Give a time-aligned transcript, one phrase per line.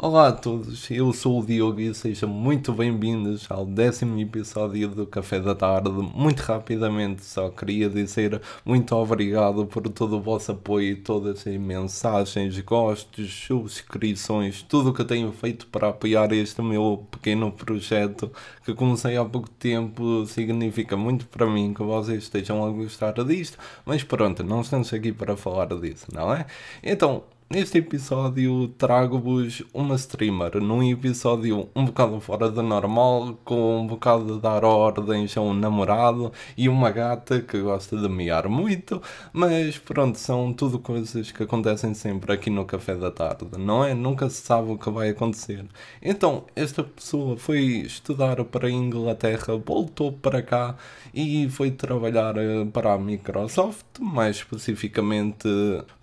[0.00, 5.04] Olá a todos, eu sou o Diogo e sejam muito bem-vindos ao décimo episódio do
[5.04, 5.90] Café da Tarde.
[5.90, 12.56] Muito rapidamente, só queria dizer muito obrigado por todo o vosso apoio, todas as mensagens,
[12.60, 18.30] gostos, subscrições, tudo o que tenho feito para apoiar este meu pequeno projeto
[18.64, 20.24] que comecei há pouco tempo.
[20.26, 25.12] Significa muito para mim que vocês estejam a gostar disto, mas pronto, não estamos aqui
[25.12, 26.46] para falar disso, não é?
[26.84, 33.86] Então, Neste episódio trago-vos uma streamer num episódio um bocado fora do normal, com um
[33.86, 39.00] bocado de dar ordens a um namorado e uma gata que gosta de miar muito,
[39.32, 43.94] mas pronto, são tudo coisas que acontecem sempre aqui no café da tarde, não é?
[43.94, 45.64] Nunca se sabe o que vai acontecer.
[46.02, 50.76] Então, esta pessoa foi estudar para a Inglaterra, voltou para cá
[51.14, 55.48] e foi trabalhar eh, para a Microsoft, mais especificamente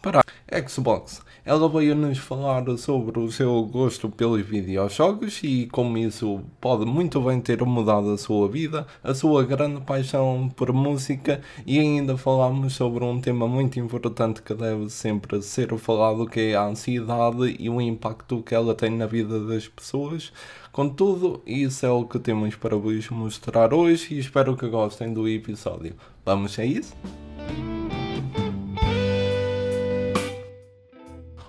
[0.01, 1.21] para a Xbox.
[1.45, 7.39] Ela veio-nos falar sobre o seu gosto pelos videojogos e como isso pode muito bem
[7.39, 13.03] ter mudado a sua vida, a sua grande paixão por música e ainda falámos sobre
[13.03, 17.79] um tema muito importante que deve sempre ser falado que é a ansiedade e o
[17.79, 20.33] impacto que ela tem na vida das pessoas.
[20.71, 25.29] Contudo, isso é o que temos para vos mostrar hoje e espero que gostem do
[25.29, 25.93] episódio.
[26.25, 26.95] Vamos a isso?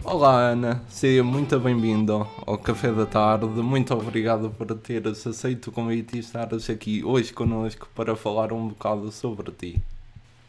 [0.08, 3.46] Olá Ana, seja muito bem-vindo ao Café da Tarde.
[3.60, 8.68] Muito obrigado por teres aceito o convite e estares aqui hoje connosco para falar um
[8.68, 9.82] bocado sobre ti.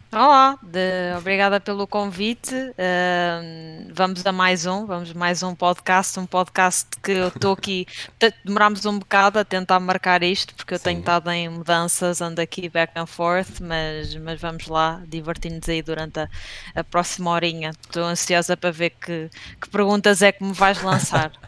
[0.10, 2.56] Olá, de- obrigada pelo convite.
[2.56, 7.86] Ahm, vamos a mais um, vamos mais um podcast, um podcast que eu estou aqui.
[8.46, 11.02] Demorámos um bocado a tentar marcar isto, porque eu tenho Sim.
[11.02, 16.20] estado em mudanças, ando aqui back and forth, mas, mas vamos lá, divertir-nos aí durante
[16.22, 16.30] a,
[16.74, 17.72] a próxima horinha.
[17.72, 19.30] Estou ansiosa para ver que,
[19.62, 21.32] que perguntas é que me vais lançar.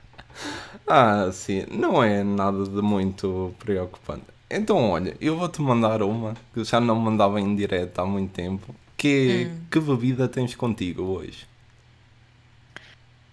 [0.92, 4.26] Ah, sim, não é nada de muito preocupante.
[4.50, 8.74] Então, olha, eu vou-te mandar uma que já não mandava em direto há muito tempo.
[8.98, 11.48] Que é, que bebida tens contigo hoje?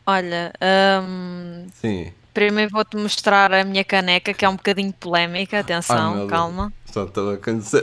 [0.06, 2.12] Olha, ahm, Sim.
[2.32, 6.72] primeiro vou-te mostrar a minha caneca, que é um bocadinho polémica, Ai atenção, Deus, calma.
[6.84, 7.82] só estou a cansar.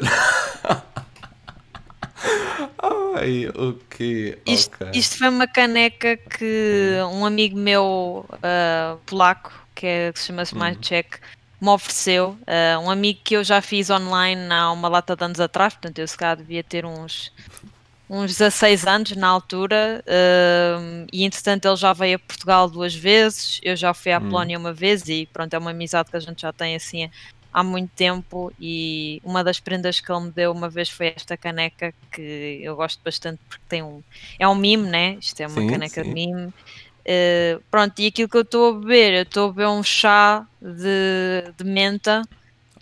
[3.16, 4.92] Ai, ok, Isto, ok.
[4.94, 10.56] isto foi uma caneca que um amigo meu ah, polaco, que, é, que se chama-se
[10.56, 11.20] Maciek,
[11.64, 12.38] me ofereceu.
[12.48, 16.00] Ah, um amigo que eu já fiz online há uma lata de anos atrás, portanto
[16.00, 17.32] eu se calhar devia ter uns,
[18.10, 20.04] uns 16 anos na altura.
[20.08, 24.58] ah, e entretanto ele já veio a Portugal duas vezes, eu já fui à Polónia
[24.60, 27.10] uma vez e pronto, é uma amizade que a gente já tem assim
[27.52, 31.38] há muito tempo e uma das prendas que ele me deu uma vez foi esta
[31.38, 34.04] caneca que eu gosto bastante porque tem um
[34.40, 35.16] é um mimo, né?
[35.22, 36.54] Isto é uma Sim, caneca de sim.
[37.06, 40.46] Eh, pronto, e aquilo que eu estou a beber, eu estou a beber um chá
[40.62, 42.22] de, de menta.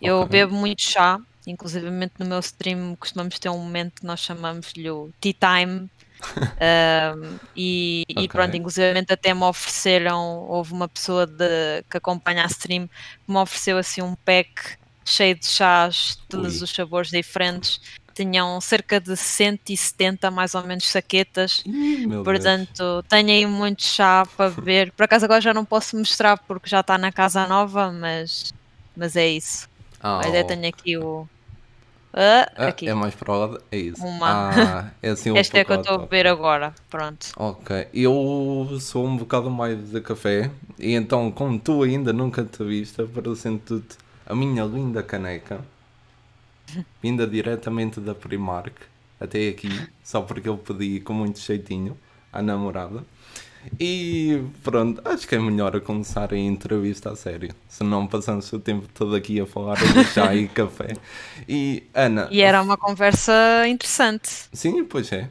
[0.01, 0.29] Eu Ok.
[0.29, 1.17] bebo muito chá,
[1.47, 5.89] inclusivamente no meu stream costumamos ter um momento que nós chamamos-lhe o tea time.
[6.61, 8.29] Um, e, e Ok.
[8.29, 13.37] pronto, inclusivamente até me ofereceram, houve uma pessoa de- que acompanha a stream que me
[13.39, 14.47] ofereceu assim um pack
[15.07, 16.61] cheio de chás, todos Ui.
[16.61, 17.79] os sabores diferentes.
[18.21, 21.63] Tinham cerca de 170 mais ou menos saquetas.
[21.65, 22.23] Meu.
[22.23, 24.91] Portanto, tenho aí muito chá para beber.
[24.91, 28.53] Por acaso agora já não posso mostrar porque já está na casa nova, mas,
[28.95, 29.67] mas é isso.
[29.99, 30.43] Ah, Olha, oh.
[30.47, 31.27] tenho aqui o.
[32.13, 32.87] Ah, Ah, aqui.
[32.89, 33.61] é mais para o lado?
[33.71, 34.05] É isso.
[34.05, 34.51] Uma.
[34.51, 36.75] Ah, é assim um Esta é que eu estou a beber agora.
[36.89, 37.27] Pronto.
[37.37, 42.63] Ok, eu sou um bocado mais de café e então, como tu ainda nunca te
[42.63, 45.61] viste, apresento-te a minha linda caneca,
[47.01, 48.73] vinda diretamente da Primark
[49.19, 49.69] até aqui,
[50.03, 51.97] só porque eu pedi com muito jeitinho
[52.33, 53.03] à namorada.
[53.79, 58.87] E pronto, acho que é melhor começar a entrevista a sério, senão passamos o tempo
[58.93, 60.93] todo aqui a falar de chá e café.
[61.47, 63.33] E Ana, E era uma conversa
[63.67, 64.29] interessante.
[64.51, 65.29] Sim, pois é.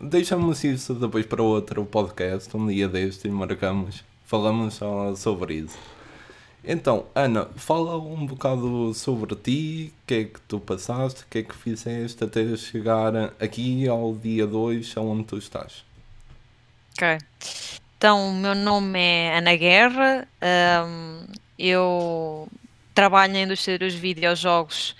[0.00, 4.02] Deixamos isso depois para outro podcast, um dia deste, e marcamos.
[4.24, 5.76] Falamos só sobre isso.
[6.62, 11.38] Então, Ana, fala um bocado sobre ti, o que é que tu passaste, o que
[11.38, 15.84] é que fizeste até chegar aqui ao dia 2, aonde tu estás.
[16.92, 17.18] Ok.
[17.96, 20.28] Então, o meu nome é Ana Guerra.
[20.86, 21.26] hum,
[21.58, 22.48] eu
[22.94, 24.94] trabalho na indústria dos videojogos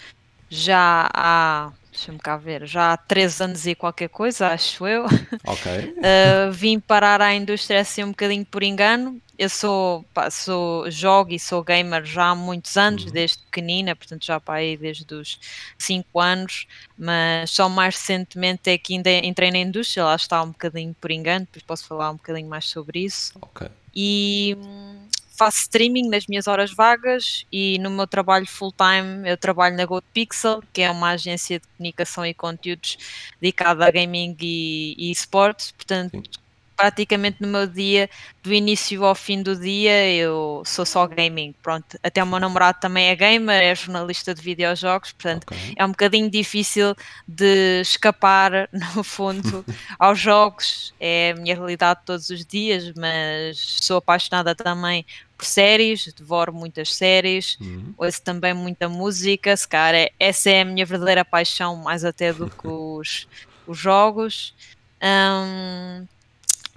[0.49, 1.73] já há.
[2.01, 2.67] Deixa-me cá ver.
[2.67, 5.05] Já há 3 anos e qualquer coisa, acho eu.
[5.47, 5.71] Ok?
[5.99, 9.21] Uh, vim parar à indústria assim um bocadinho por engano.
[9.39, 14.25] Eu sou, pá, sou jogo e sou gamer já há muitos anos, desde pequenina, portanto
[14.25, 15.39] já para aí desde os
[15.79, 16.67] 5 anos,
[16.97, 21.11] mas só mais recentemente é que ainda entrei na indústria, lá está um bocadinho por
[21.11, 23.33] engano, depois posso falar um bocadinho mais sobre isso.
[23.41, 23.67] Ok.
[23.95, 25.07] E, hum,
[25.41, 30.63] faço streaming nas minhas horas vagas e no meu trabalho full-time eu trabalho na GoPixel,
[30.71, 32.99] que é uma agência de comunicação e conteúdos
[33.41, 36.41] dedicada a gaming e, e esportes, portanto Sim
[36.81, 38.09] praticamente no meu dia,
[38.43, 41.55] do início ao fim do dia, eu sou só gaming.
[41.63, 45.75] Pronto, até o meu namorado também é gamer, é jornalista de videojogos, portanto okay.
[45.77, 46.97] é um bocadinho difícil
[47.29, 48.67] de escapar,
[48.97, 49.63] no fundo,
[49.99, 50.95] aos jogos.
[50.99, 55.05] É a minha realidade todos os dias, mas sou apaixonada também
[55.41, 57.95] por séries, devoro muitas séries, uhum.
[57.97, 62.45] ouço também muita música, se cara, essa é a minha verdadeira paixão, mais até do
[62.51, 63.27] que os,
[63.67, 64.55] os jogos.
[65.03, 66.07] Um,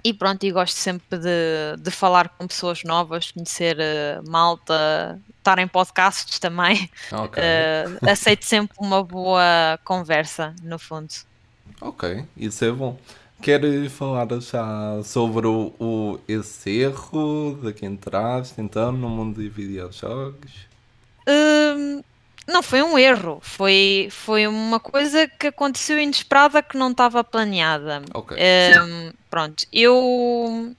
[0.02, 5.58] e pronto, e gosto sempre de, de falar com pessoas novas, conhecer uh, malta, estar
[5.58, 6.88] em podcasts também.
[7.12, 7.42] Okay.
[7.42, 11.12] Uh, aceito sempre uma boa conversa, no fundo.
[11.82, 12.98] Ok, isso é bom.
[13.44, 13.60] Quer
[13.90, 20.50] falar já sobre o, o, esse erro de que entraste então no mundo de videojogos?
[21.28, 22.02] Uh,
[22.48, 28.00] não foi um erro, foi, foi uma coisa que aconteceu inesperada que não estava planeada.
[28.14, 28.34] Ok.
[28.34, 30.74] Um, pronto, eu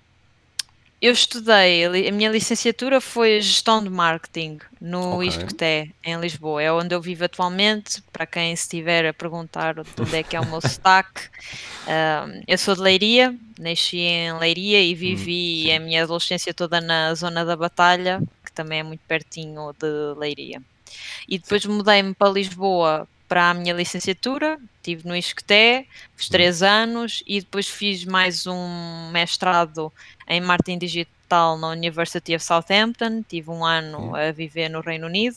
[1.01, 5.27] eu estudei, a minha licenciatura foi gestão de marketing no okay.
[5.27, 6.63] ISCTE, em Lisboa.
[6.63, 8.01] É onde eu vivo atualmente.
[8.13, 11.21] Para quem estiver a perguntar de onde é que é o meu sotaque,
[11.86, 16.80] um, eu sou de Leiria, nasci em Leiria e vivi hum, a minha adolescência toda
[16.80, 20.62] na zona da Batalha, que também é muito pertinho de Leiria.
[21.27, 25.86] E depois mudei-me para Lisboa para a minha licenciatura, estive no ISCTE,
[26.16, 29.92] fiz três anos e depois fiz mais um mestrado
[30.26, 35.36] em marketing digital na University of Southampton, tive um ano a viver no Reino Unido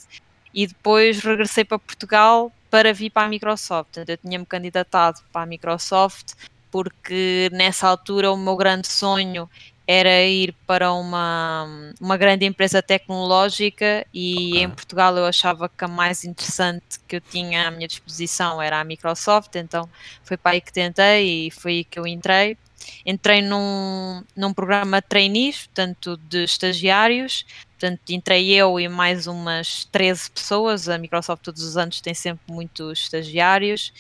[0.54, 3.96] e depois regressei para Portugal para vir para a Microsoft.
[3.96, 6.34] Eu tinha-me candidatado para a Microsoft
[6.70, 9.50] porque nessa altura o meu grande sonho
[9.90, 11.66] era ir para uma,
[11.98, 14.62] uma grande empresa tecnológica e okay.
[14.64, 18.78] em Portugal eu achava que a mais interessante que eu tinha à minha disposição era
[18.78, 19.88] a Microsoft, então
[20.22, 22.58] foi para aí que tentei e foi aí que eu entrei.
[23.04, 29.86] Entrei num, num programa de trainees, portanto de estagiários, portanto entrei eu e mais umas
[29.86, 33.90] 13 pessoas, a Microsoft todos os anos tem sempre muitos estagiários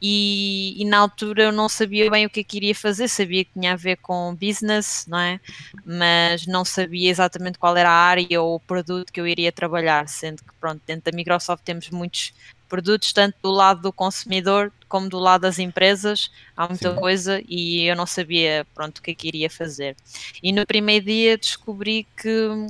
[0.00, 3.44] e, e, na altura eu não sabia bem o que é que iria fazer, sabia
[3.44, 5.40] que tinha a ver com business, não é?
[5.84, 10.08] Mas não sabia exatamente qual era a área ou o produto que eu iria trabalhar,
[10.08, 12.32] sendo que pronto, dentro da Microsoft temos muitos
[12.68, 17.00] produtos, tanto do lado do consumidor como do lado das empresas, há muita Sim.
[17.00, 19.96] coisa e eu não sabia pronto o que é que iria fazer.
[20.42, 22.66] E no primeiro dia descobri que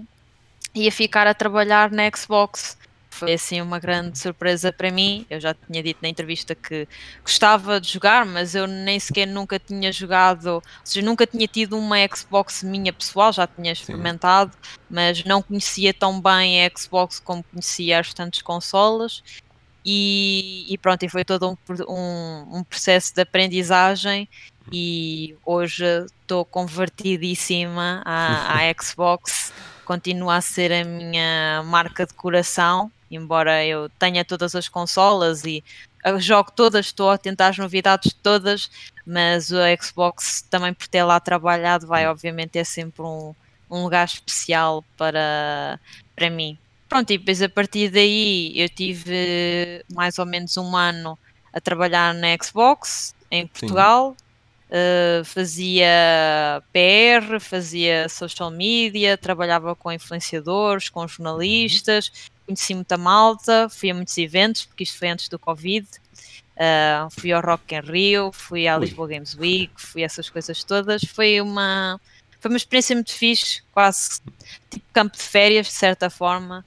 [0.74, 2.77] ia ficar a trabalhar na Xbox
[3.18, 5.26] foi assim uma grande surpresa para mim.
[5.28, 6.86] Eu já tinha dito na entrevista que
[7.22, 11.76] gostava de jogar, mas eu nem sequer nunca tinha jogado, ou seja, nunca tinha tido
[11.76, 14.78] uma Xbox minha pessoal, já tinha experimentado, Sim.
[14.88, 19.22] mas não conhecia tão bem a Xbox como conhecia as restantes consolas.
[19.84, 21.56] E, e, pronto, e foi todo um,
[21.88, 24.28] um, um, processo de aprendizagem
[24.70, 25.84] e hoje
[26.20, 29.52] estou convertidíssima à, à Xbox,
[29.86, 35.62] continua a ser a minha marca de coração embora eu tenha todas as consolas e
[36.18, 38.70] jogo todas, estou a tentar as novidades todas,
[39.06, 43.34] mas o Xbox também por ter lá trabalhado vai obviamente ter sempre um,
[43.70, 45.78] um lugar especial para,
[46.14, 46.56] para mim.
[46.88, 51.18] Pronto, e depois a partir daí eu tive mais ou menos um ano
[51.52, 54.16] a trabalhar na Xbox em Portugal.
[54.70, 63.90] Uh, fazia PR, fazia social media, trabalhava com influenciadores, com jornalistas, conheci muita malta, fui
[63.90, 65.86] a muitos eventos, porque isto foi antes do Covid.
[66.56, 68.84] Uh, fui ao Rock in Rio, fui à Ui.
[68.84, 71.02] Lisboa Games Week, fui a essas coisas todas.
[71.04, 72.00] Foi uma,
[72.40, 74.20] foi uma experiência muito fixe, quase
[74.70, 76.64] tipo campo de férias, de certa forma,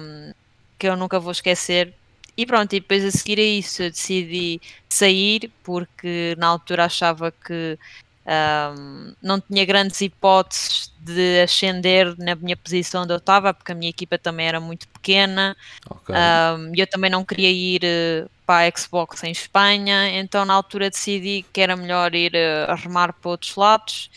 [0.00, 0.32] um,
[0.78, 1.94] que eu nunca vou esquecer.
[2.36, 7.30] E pronto, e depois a seguir a isso eu decidi sair, porque na altura achava
[7.30, 7.78] que
[8.26, 13.74] um, não tinha grandes hipóteses de ascender na minha posição onde eu estava, porque a
[13.74, 15.54] minha equipa também era muito pequena
[15.88, 16.14] okay.
[16.14, 20.54] um, e eu também não queria ir uh, para a Xbox em Espanha, então na
[20.54, 24.10] altura decidi que era melhor ir uh, a remar para outros lados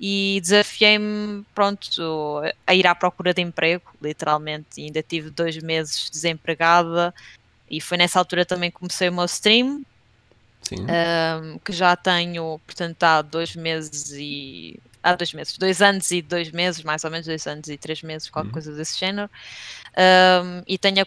[0.00, 6.10] e desafiei-me pronto a ir à procura de emprego, literalmente, e ainda tive dois meses
[6.10, 7.14] desempregada
[7.70, 9.84] e foi nessa altura também que comecei o meu stream
[10.80, 14.78] um, que já tenho, portanto, há dois meses e.
[15.02, 18.02] Há dois meses, dois anos e dois meses, mais ou menos dois anos e três
[18.02, 18.52] meses, qualquer uhum.
[18.52, 19.28] coisa desse género.
[19.98, 21.04] Um, e tenho,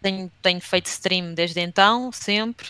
[0.00, 2.68] tenho, tenho feito stream desde então, sempre.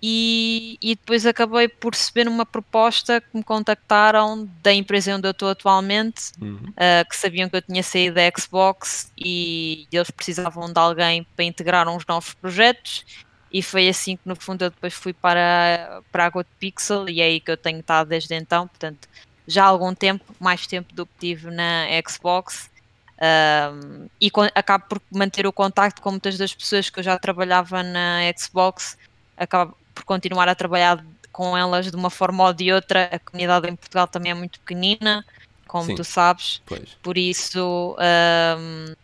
[0.00, 5.32] e, e depois acabei por receber uma proposta que me contactaram da empresa onde eu
[5.32, 6.58] estou atualmente, Uhum.
[6.68, 11.44] uh, que sabiam que eu tinha saído da Xbox e eles precisavam de alguém para
[11.44, 13.04] integrar uns novos projetos
[13.54, 17.26] e foi assim que no fundo eu depois fui para, para a GoToPixel e é
[17.26, 19.08] aí que eu tenho estado desde então, portanto
[19.46, 22.68] já há algum tempo, mais tempo do que tive na Xbox.
[23.16, 27.82] Um, e acabo por manter o contacto com muitas das pessoas que eu já trabalhava
[27.82, 28.98] na Xbox,
[29.36, 33.08] acabo por continuar a trabalhar com elas de uma forma ou de outra.
[33.12, 35.24] A comunidade em Portugal também é muito pequenina,
[35.68, 36.96] como Sim, tu sabes, pois.
[37.02, 38.94] por isso um,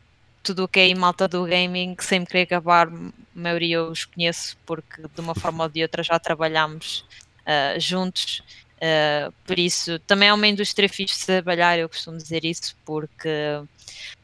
[0.43, 4.05] tudo o que é malta do gaming, sem me querer acabar, a maioria eu os
[4.05, 7.05] conheço porque de uma forma ou de outra já trabalhamos
[7.43, 8.43] uh, juntos.
[8.77, 13.29] Uh, por isso, também é uma indústria fixe de trabalhar, eu costumo dizer isso, porque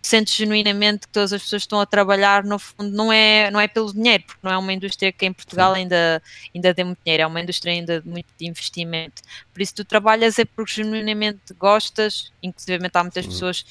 [0.01, 3.69] sentes genuinamente que todas as pessoas estão a trabalhar, no fundo, não é, não é
[3.69, 6.23] pelo dinheiro, porque não é uma indústria que em Portugal ainda,
[6.55, 9.21] ainda dê muito dinheiro, é uma indústria ainda de muito de investimento.
[9.53, 13.67] Por isso, tu trabalhas é porque genuinamente gostas, inclusive há muitas pessoas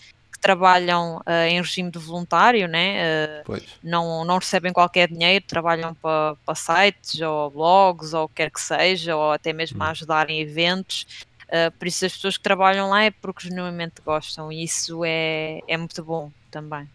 [0.46, 3.42] trabalham uh, em regime de voluntário, né?
[3.48, 8.36] Uh, não, não recebem qualquer dinheiro, trabalham para, para sites ou blogs ou o que
[8.36, 9.84] quer que seja, ou até mesmo hum.
[9.84, 11.26] a ajudar em eventos.
[11.46, 15.62] Uh, por isso as pessoas que trabalham lá é porque genuinamente gostam e isso é,
[15.68, 16.88] é muito bom também.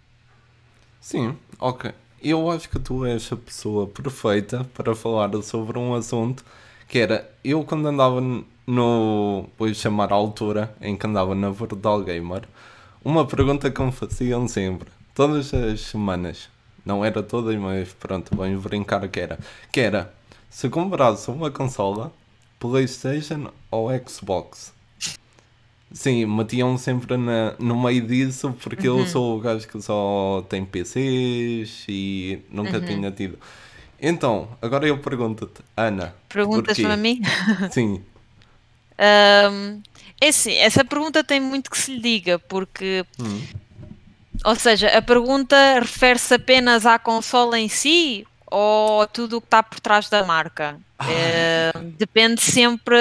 [1.00, 1.90] Sim, ok.
[2.22, 6.44] Eu acho que tu és a pessoa perfeita para falar sobre um assunto
[6.86, 8.20] que era eu quando andava
[8.64, 9.48] no.
[9.58, 12.42] vou chamar a altura em que andava na Verdal Gamer,
[13.04, 16.48] uma pergunta que me faziam sempre, todas as semanas.
[16.84, 19.38] Não era todas, mas pronto, vamos brincar que era.
[19.70, 20.12] Que era,
[20.48, 22.12] se comprasse uma consola,
[22.58, 24.72] PlayStation ou Xbox.
[25.92, 29.00] Sim, metiam sempre na, no meio disso porque uhum.
[29.00, 32.84] eu sou o gajo que só tem PCs e nunca uhum.
[32.84, 33.38] tinha tido.
[34.00, 36.14] Então, agora eu pergunto-te, Ana.
[36.28, 37.20] Perguntas-me a mim?
[37.70, 38.02] Sim.
[39.00, 39.80] Um,
[40.20, 43.04] é assim, essa pergunta tem muito que se lhe diga, porque.
[43.18, 43.42] Hum.
[44.44, 49.62] Ou seja, a pergunta refere-se apenas à consola em si ou tudo o que está
[49.62, 50.80] por trás da marca?
[51.08, 52.96] É, depende sempre,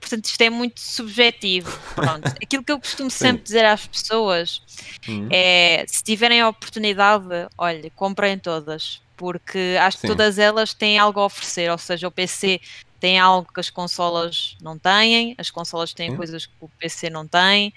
[0.00, 1.76] portanto, isto é muito subjetivo.
[1.94, 2.28] Pronto.
[2.42, 4.62] Aquilo que eu costumo sempre dizer às pessoas
[5.08, 5.28] uhum.
[5.30, 7.24] é: se tiverem a oportunidade,
[7.58, 10.08] olha, comprem todas, porque acho que Sim.
[10.08, 11.70] todas elas têm algo a oferecer.
[11.70, 12.60] Ou seja, o PC
[13.02, 17.26] tem algo que as consolas não têm, as consolas têm coisas que o PC não
[17.26, 17.74] tem.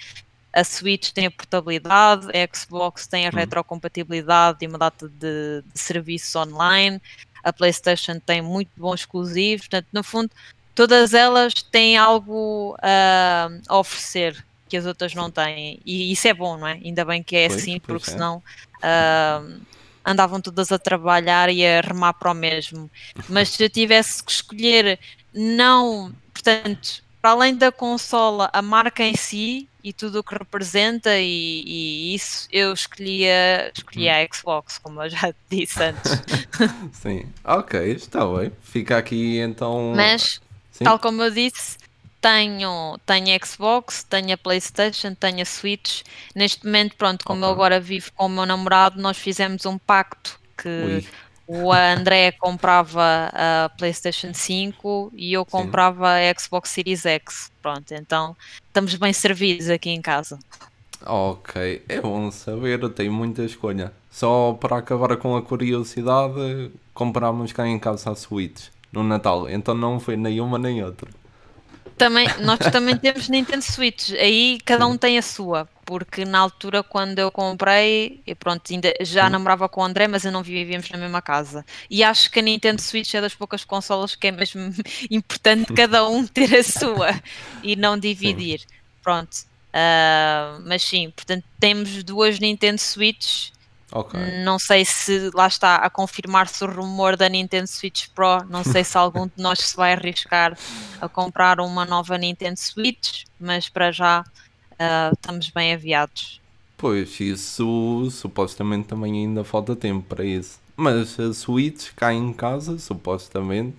[0.53, 3.35] A Switch tem a portabilidade, a Xbox tem a uhum.
[3.35, 7.01] retrocompatibilidade e uma data de, de serviços online
[7.45, 10.31] a PlayStation tem muito bons exclusivos, portanto, no fundo,
[10.73, 16.33] todas elas têm algo uh, a oferecer que as outras não têm, e isso é
[16.33, 16.73] bom, não é?
[16.83, 18.13] Ainda bem que é pois, assim, porque é.
[18.13, 18.37] senão
[18.77, 19.61] uh,
[20.05, 22.89] andavam todas a trabalhar e a remar para o mesmo.
[23.27, 24.99] Mas se eu tivesse que escolher,
[25.33, 31.17] não, portanto, para além da consola, a marca em si e tudo o que representa
[31.17, 36.11] e, e isso, eu escolhia, escolhia a Xbox, como eu já disse antes.
[36.93, 38.51] Sim, ok, está bem.
[38.61, 39.93] Fica aqui então.
[39.95, 40.39] Mas,
[40.71, 40.83] Sim.
[40.83, 41.77] tal como eu disse,
[42.25, 46.01] tenho, tenho Xbox, tenho a Playstation, tenho a Switch.
[46.33, 47.49] Neste momento, pronto, como okay.
[47.49, 51.05] eu agora vivo com o meu namorado, nós fizemos um pacto que Ui.
[51.47, 56.29] O André comprava a PlayStation 5 e eu comprava Sim.
[56.31, 57.51] a Xbox Series X.
[57.61, 60.39] Pronto, então estamos bem servidos aqui em casa.
[61.05, 63.93] Ok, é bom saber, eu tenho muita escolha.
[64.09, 69.75] Só para acabar com a curiosidade, comprámos cá em casa a Switch no Natal, então
[69.75, 71.11] não foi nenhuma nem outra.
[71.97, 76.83] Também, nós também temos Nintendo Switch, aí cada um tem a sua, porque na altura
[76.83, 80.89] quando eu comprei, e pronto, ainda já namorava com o André, mas eu não vivíamos
[80.89, 81.65] na mesma casa.
[81.89, 84.73] E acho que a Nintendo Switch é das poucas consolas que é mesmo
[85.09, 87.11] importante cada um ter a sua
[87.63, 88.61] e não dividir.
[89.01, 89.45] Pronto.
[89.75, 93.51] Uh, mas sim, portanto, temos duas Nintendo Switch
[93.95, 94.43] Okay.
[94.43, 98.43] Não sei se lá está a confirmar-se o rumor da Nintendo Switch Pro.
[98.49, 100.57] Não sei se algum de nós se vai arriscar
[100.99, 106.41] a comprar uma nova Nintendo Switch, mas para já uh, estamos bem aviados.
[106.77, 110.59] Pois, isso supostamente também ainda falta tempo para isso.
[110.75, 113.77] Mas a Switch cá em casa, supostamente,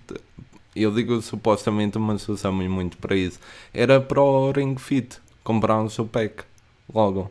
[0.74, 3.38] eu digo supostamente, mas usamos muito para isso.
[3.72, 6.42] Era para o Ring Fit, comprar um seu pack
[6.90, 7.30] logo.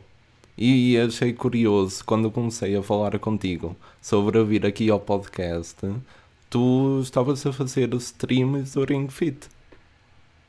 [0.58, 5.76] E achei curioso quando comecei a falar contigo sobre vir aqui ao podcast,
[6.50, 9.48] tu estavas a fazer streams do Ring Fit,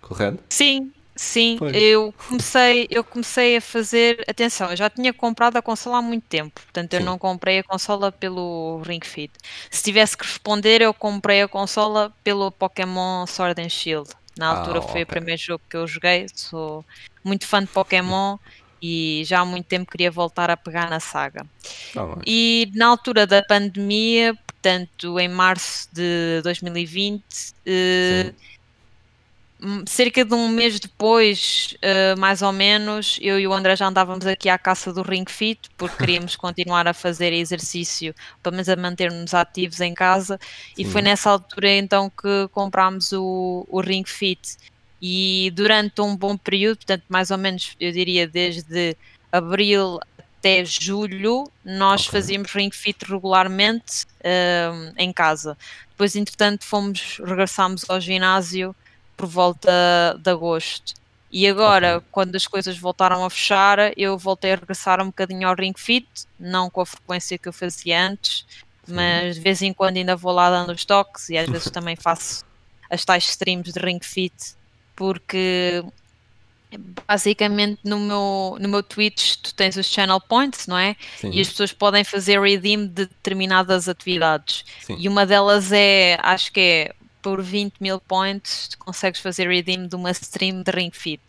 [0.02, 0.44] correto?
[0.50, 4.24] Sim, Sim, eu comecei, eu comecei a fazer.
[4.28, 7.06] Atenção, eu já tinha comprado a consola há muito tempo, portanto eu Sim.
[7.06, 9.34] não comprei a consola pelo Ring Fit.
[9.72, 14.12] Se tivesse que responder, eu comprei a consola pelo Pokémon Sword and Shield.
[14.38, 15.06] Na Ah, altura foi o ok.
[15.08, 16.86] primeiro jogo que eu joguei, sou
[17.24, 18.38] muito fã de Pokémon
[18.82, 21.46] e já há muito tempo queria voltar a pegar na saga.
[21.94, 22.18] Tá.
[22.26, 27.24] E na altura da pandemia, portanto em março de 2020,
[27.66, 28.34] eh,
[29.60, 29.84] Sim.
[29.88, 34.28] Cerca de um mês depois, eh, mais ou menos, eu e o André já andávamos
[34.28, 38.76] aqui à caça do Ring Fit, porque queríamos continuar a fazer exercício, pelo menos a
[38.76, 40.40] manter-nos ativos em casa,
[40.78, 41.08] e foi Sim.
[41.08, 44.58] nessa altura então que comprámos o, o Ring Fit.
[45.02, 48.96] E durante um bom período, portanto, mais ou menos, eu diria desde
[49.32, 52.12] abril até julho, nós Ok.
[52.14, 55.58] fazíamos Ring Fit regularmente eh, em casa.
[55.90, 58.76] Depois, entretanto, fomos, regressámos ao ginásio
[59.16, 59.72] por volta
[60.22, 60.94] de agosto.
[61.30, 62.08] E agora, Ok.
[62.12, 66.08] quando as coisas voltaram a fechar, eu voltei a regressar um bocadinho ao Ring Fit,
[66.40, 68.46] não com a frequência que eu fazia antes,
[68.88, 71.96] mas de vez em quando ainda vou lá dando os toques e às vezes também
[71.98, 72.46] faço
[72.90, 74.34] as tais streams de Ring Fit,
[74.98, 75.82] porque
[77.08, 80.96] basicamente no meu, no meu Twitch tu tens os channel points, não é?
[81.16, 81.32] Sim.
[81.32, 84.66] E as pessoas podem fazer redeem de determinadas atividades.
[84.82, 84.98] Sim.
[85.00, 89.88] E uma delas é, acho que é por 20 mil points tu consegues fazer redeem
[89.88, 91.22] de uma stream de Ring Fit.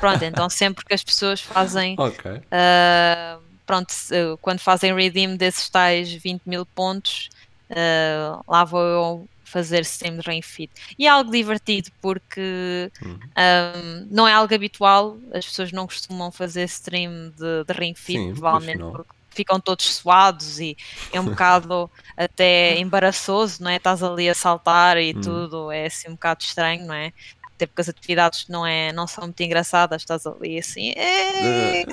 [0.00, 2.30] Pronto, então sempre que as pessoas fazem, Ok.
[2.30, 7.28] uh, pronto, se- quando fazem redeem desses tais 20 mil pontos,
[7.70, 10.72] uh, lá vou eu fazer stream de Fit.
[10.98, 13.18] E é algo divertido porque Hum.
[13.38, 18.32] um, não é algo habitual, as pessoas não costumam fazer stream de, de Fit, Sim,
[18.32, 20.74] provavelmente porque ficam todos suados e
[21.12, 23.76] é um bocado até embaraçoso, não é?
[23.76, 25.20] Estás ali a saltar e Hum.
[25.20, 27.12] tudo, é assim um bocado estranho, não é?
[27.56, 30.92] Até porque as atividades não, é, não são muito engraçadas, estás ali assim.
[30.94, 31.84] Eh,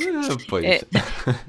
[0.50, 0.66] pois.
[0.66, 0.82] É.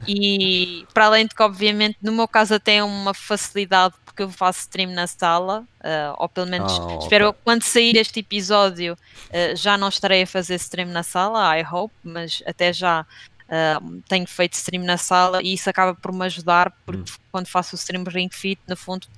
[0.07, 4.31] E para além de que, obviamente, no meu caso, até é uma facilidade porque eu
[4.31, 7.41] faço stream na sala, ah, ou pelo menos Ah, espero ok.
[7.45, 8.97] quando sair este episódio
[9.33, 13.05] ah, já não estarei a fazer stream na sala, I hope, mas até já
[13.49, 17.17] ah, tenho feito stream na sala e isso acaba por me ajudar porque Hum.
[17.33, 19.09] quando faço o stream Ring Fit, no fundo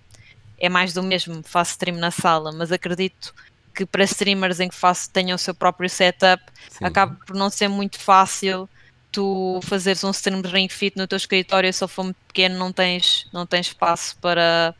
[0.58, 3.34] é mais do mesmo, faço stream na sala, mas acredito
[3.76, 6.84] que para streamers em que faço tenham o seu próprio setup, Sim.
[6.84, 8.69] acaba por não ser muito fácil
[9.12, 12.58] tu fazeres um stream de Ring Fit no teu escritório, se ele for muito pequeno,
[12.58, 14.75] não tens, não tens espaço para,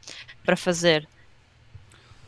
[0.45, 1.09] para fazer.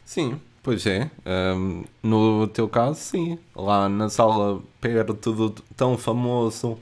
[0.05, 1.11] Sim, pois é.
[1.27, 3.39] Ahm, no teu caso, sim.
[3.55, 6.79] Lá na sala perto do tão famoso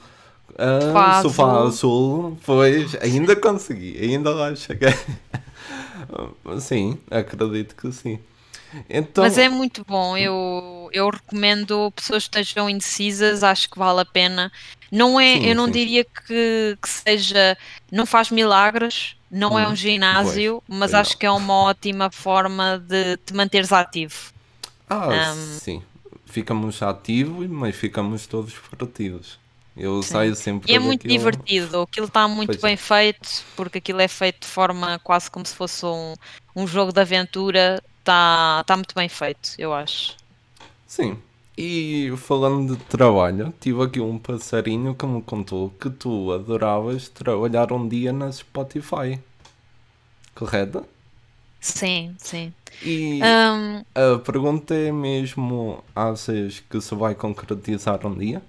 [0.59, 4.95] ah, Sofá azul, pois ainda consegui, ainda lá cheguei.
[6.61, 8.19] sim, acredito que sim.
[8.89, 14.01] Então, Mas é muito bom, eu, eu recomendo pessoas que estejam indecisas, acho que vale
[14.01, 14.51] a pena.
[14.91, 15.73] Não é, Sim, eu não sim.
[15.73, 17.57] diria que, que seja,
[17.91, 21.19] não faz milagres, não é Hum, um ginásio, mas pois acho não.
[21.19, 24.33] que é uma ótima forma de te manteres ativo.
[24.89, 25.83] ah, ahm, sim,
[26.27, 29.39] ficamos ativos, mas ficamos todos partidos.
[29.77, 30.09] Eu Sim.
[30.13, 32.67] saio sempre E é muito daquilo- divertido, aquilo está muito Pois é.
[32.69, 36.15] bem feito, porque aquilo é feito de forma quase como se fosse um,
[36.55, 40.17] um jogo de aventura, está tá muito bem feito, eu acho.
[40.87, 41.19] Sim.
[41.57, 47.73] E falando de trabalho, tive aqui um passarinho que me contou que tu adoravas trabalhar
[47.73, 49.19] um dia na Spotify.
[50.35, 50.87] Correto?
[51.61, 52.55] Sim, sim.
[52.81, 58.43] E Hum, a pergunta é mesmo: achas que se vai concretizar um dia?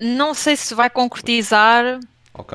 [0.00, 2.00] não sei se vai concretizar,
[2.34, 2.54] Ok.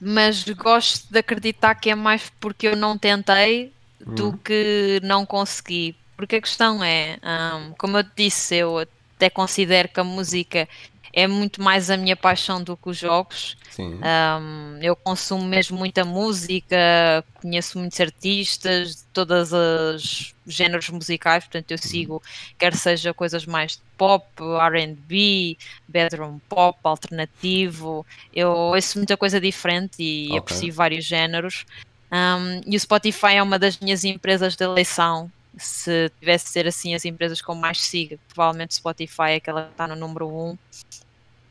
[0.00, 3.72] Mas gosto de acreditar que é mais porque eu não tentei
[4.04, 4.38] do Hum.
[4.38, 5.96] que não consegui.
[6.16, 10.68] Porque a questão é, hum, como eu te disse, eu até considero que a música
[11.12, 13.56] é muito mais a minha paixão do que os jogos.
[13.78, 21.70] Um, eu consumo mesmo muita música, conheço muitos artistas de todos os géneros musicais, portanto
[21.70, 22.22] eu sigo,
[22.58, 25.56] quer seja coisas mais de pop, R&B,
[25.88, 30.38] bedroom pop, alternativo, eu ouço muita coisa diferente e Ok.
[30.38, 31.64] aprecio vários géneros.
[32.12, 35.30] Um, e o Spotify é uma das minhas empresas de eleição.
[35.56, 39.70] Se tivesse de ser assim as empresas com mais siga, provavelmente Spotify é aquela que
[39.72, 40.56] está no número 1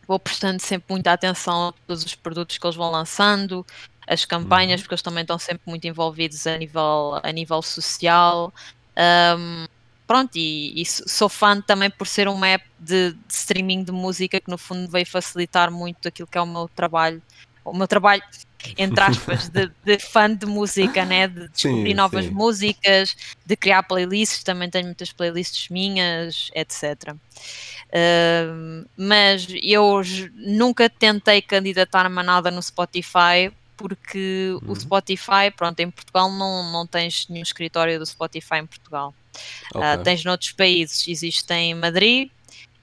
[0.07, 3.63] vou prestando sempre muita atenção a todos os produtos que eles vão lançando,
[4.07, 4.83] as campanhas, Uhum.
[4.83, 8.51] porque eles também estão sempre muito envolvidos a nível, a nível social.
[9.37, 9.67] Um,
[10.07, 13.91] pronto, e, e so- sou fã também por ser uma app de, de streaming de
[13.91, 17.21] música que no fundo veio facilitar muito aquilo que é o meu trabalho
[17.63, 18.23] o meu trabalho,
[18.77, 21.27] entre aspas, de, de fã de música, né?
[21.27, 22.31] de descobrir sim, novas sim.
[22.31, 27.13] músicas, de criar playlists, também tenho muitas playlists minhas, etc.
[27.89, 30.01] Uh, mas eu
[30.35, 34.71] nunca tentei candidatar-me a nada no Spotify porque uhum.
[34.73, 39.13] o Spotify, pronto, em Portugal não, não tens nenhum escritório do Spotify em Portugal.
[39.73, 39.81] Okay.
[39.81, 42.29] Uh, tens noutros países, existem em Madrid,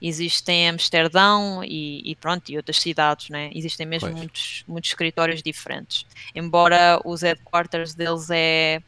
[0.01, 3.49] existem em Amsterdão e, e, pronto, e outras cidades, né?
[3.53, 6.05] Existem mesmo muitos, muitos escritórios diferentes.
[6.35, 8.81] Embora os headquarters deles é,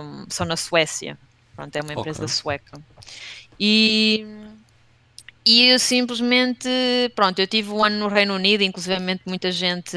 [0.00, 1.18] um, são na Suécia.
[1.54, 2.34] Pronto, é uma empresa okay.
[2.34, 2.80] sueca.
[3.58, 4.26] E
[5.44, 6.68] e eu simplesmente,
[7.16, 9.96] pronto, eu tive um ano no Reino Unido, inclusive muita gente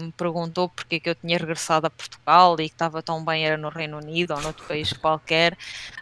[0.00, 3.44] me perguntou porque é que eu tinha regressado a Portugal e que estava tão bem
[3.44, 5.58] era no Reino Unido ou noutro país qualquer,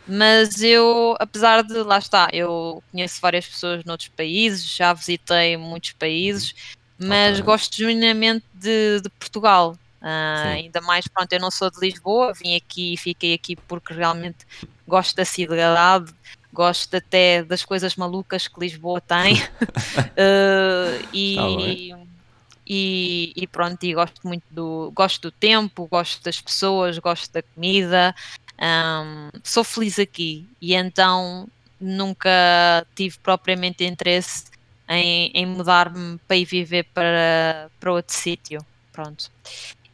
[0.07, 5.93] mas eu, apesar de, lá está, eu conheço várias pessoas noutros países, já visitei muitos
[5.93, 6.55] países,
[6.99, 7.43] mas okay.
[7.45, 9.77] gosto genuinamente de, de Portugal.
[10.03, 13.95] Uh, ainda mais, pronto, eu não sou de Lisboa, vim aqui e fiquei aqui porque
[13.95, 14.45] realmente
[14.87, 16.13] gosto da cidade,
[16.53, 21.37] gosto até das coisas malucas que Lisboa tem uh, e,
[21.91, 21.99] tá
[22.67, 27.43] e, e, pronto, e gosto muito do gosto do tempo, gosto das pessoas, gosto da
[27.43, 28.15] comida,
[28.59, 31.49] um, sou feliz aqui e então
[31.81, 34.45] nunca tive propriamente interesse
[34.89, 38.65] em, em mudar-me para ir viver para, para outro sítio.
[38.93, 39.31] Pronto.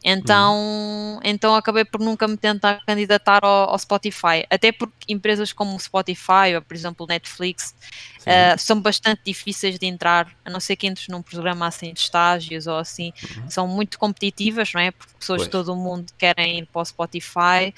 [0.03, 1.19] Então, uhum.
[1.23, 4.45] então acabei por nunca me tentar candidatar ao, ao, Spotify.
[4.49, 7.75] Até porque empresas como o Spotify ou, por exemplo, Netflix
[8.21, 11.99] uh, são bastante difíceis de entrar, a não ser que entres num programa assim de
[11.99, 13.11] estágios ou assim.
[13.35, 13.49] Uhum.
[13.49, 14.91] São muito competitivas, não é?
[14.91, 15.47] Porque pessoas pois.
[15.47, 17.73] de todo o mundo querem ir para o Spotify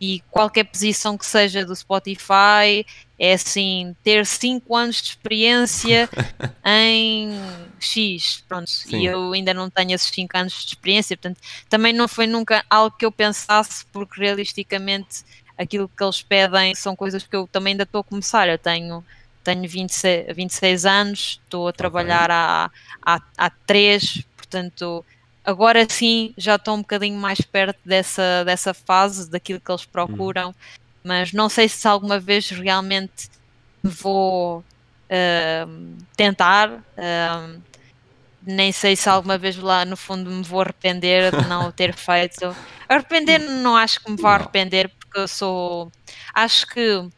[0.00, 2.84] e qualquer posição que seja do Spotify
[3.18, 6.08] é assim, ter 5 anos de experiência
[6.64, 7.30] em
[7.80, 8.98] X, pronto, Sim.
[8.98, 12.64] e eu ainda não tenho esses 5 anos de experiência, portanto, também não foi nunca
[12.68, 15.24] algo que eu pensasse, porque realisticamente
[15.56, 19.04] aquilo que eles pedem são coisas que eu também ainda estou a começar, eu tenho
[19.42, 22.34] tenho 26, 26 anos, estou a trabalhar okay.
[22.34, 25.04] há, há, há 3, portanto
[25.44, 30.50] agora sim já estou um bocadinho mais perto dessa, dessa fase, daquilo que eles procuram,
[30.50, 30.54] hum.
[31.06, 33.30] Mas não sei se alguma vez realmente
[33.82, 36.70] vou uh, tentar.
[36.72, 37.62] Uh,
[38.42, 41.94] nem sei se alguma vez lá no fundo me vou arrepender de não o ter
[41.94, 42.54] feito.
[42.88, 45.92] Arrepender não acho que me vou arrepender porque eu sou.
[46.34, 47.08] Acho que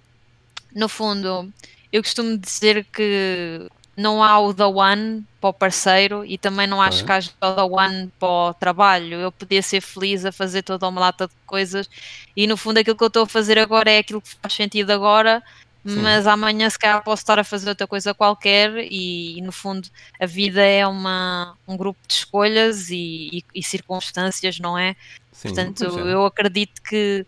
[0.74, 1.50] no fundo
[1.90, 6.80] eu costumo dizer que não há o The One para o parceiro e também não
[6.80, 9.16] acho que haja o The One para o trabalho.
[9.16, 11.90] Eu podia ser feliz a fazer toda uma lata de coisas
[12.36, 14.92] e no fundo aquilo que eu estou a fazer agora é aquilo que faz sentido
[14.92, 15.42] agora,
[15.84, 15.96] Sim.
[15.96, 19.88] mas amanhã se calhar posso estar a fazer outra coisa qualquer e, e no fundo
[20.20, 24.94] a vida é uma, um grupo de escolhas e, e, e circunstâncias, não é?
[25.32, 26.12] Sim, Portanto, é.
[26.14, 27.26] eu acredito que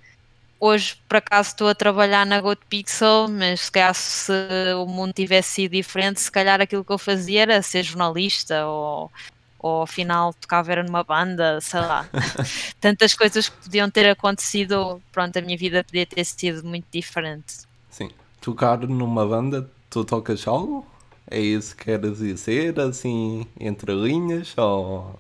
[0.61, 4.33] hoje por acaso estou a trabalhar na GoToPixel, mas se calhar se
[4.77, 9.11] o mundo tivesse sido diferente, se calhar aquilo que eu fazia era ser jornalista ou,
[9.59, 12.07] ou afinal tocava era numa banda, sei lá.
[12.79, 17.55] Tantas coisas que podiam ter acontecido, pronto, a minha vida podia ter sido muito diferente.
[17.89, 20.87] Sim, tocar numa banda, tu tocas algo?
[21.31, 25.19] É isso que queres dizer, assim, entre linhas ou...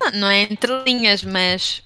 [0.00, 1.82] Não, não é entre linhas, mas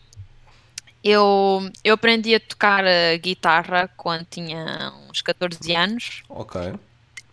[1.05, 6.23] eu, eu aprendi a tocar a guitarra quando tinha uns 14 anos.
[6.31, 6.73] Ok.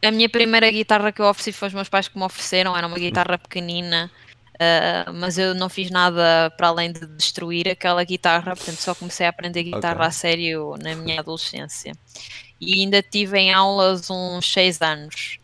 [0.04, 2.86] A minha primeira guitarra que eu ofereci foi os meus pais que me ofereceram, era
[2.86, 4.12] uma guitarra pequenina,
[4.56, 9.26] uh, mas eu não fiz nada para além de destruir aquela guitarra, portanto só comecei
[9.26, 10.08] a aprender guitarra okay.
[10.08, 11.94] a sério na minha adolescência.
[12.60, 15.40] E ainda tive em aulas uns 6 anos.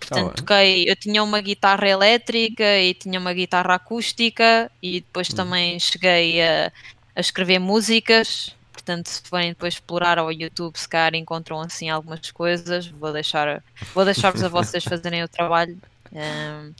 [0.00, 5.28] Portanto, oh, toquei, eu tinha uma guitarra elétrica e tinha uma guitarra acústica e depois
[5.30, 5.36] hum.
[5.36, 6.72] também cheguei a
[7.14, 8.54] a escrever músicas.
[8.72, 12.86] Portanto, se forem depois explorar ao YouTube, se calhar encontram assim algumas coisas.
[12.86, 13.62] Vou deixar
[13.94, 15.78] vou deixar-vos a vocês fazerem o trabalho.
[16.12, 16.72] Um,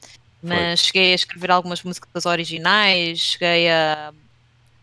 [0.42, 0.86] mas Foi.
[0.86, 4.12] cheguei a escrever algumas músicas originais, cheguei a,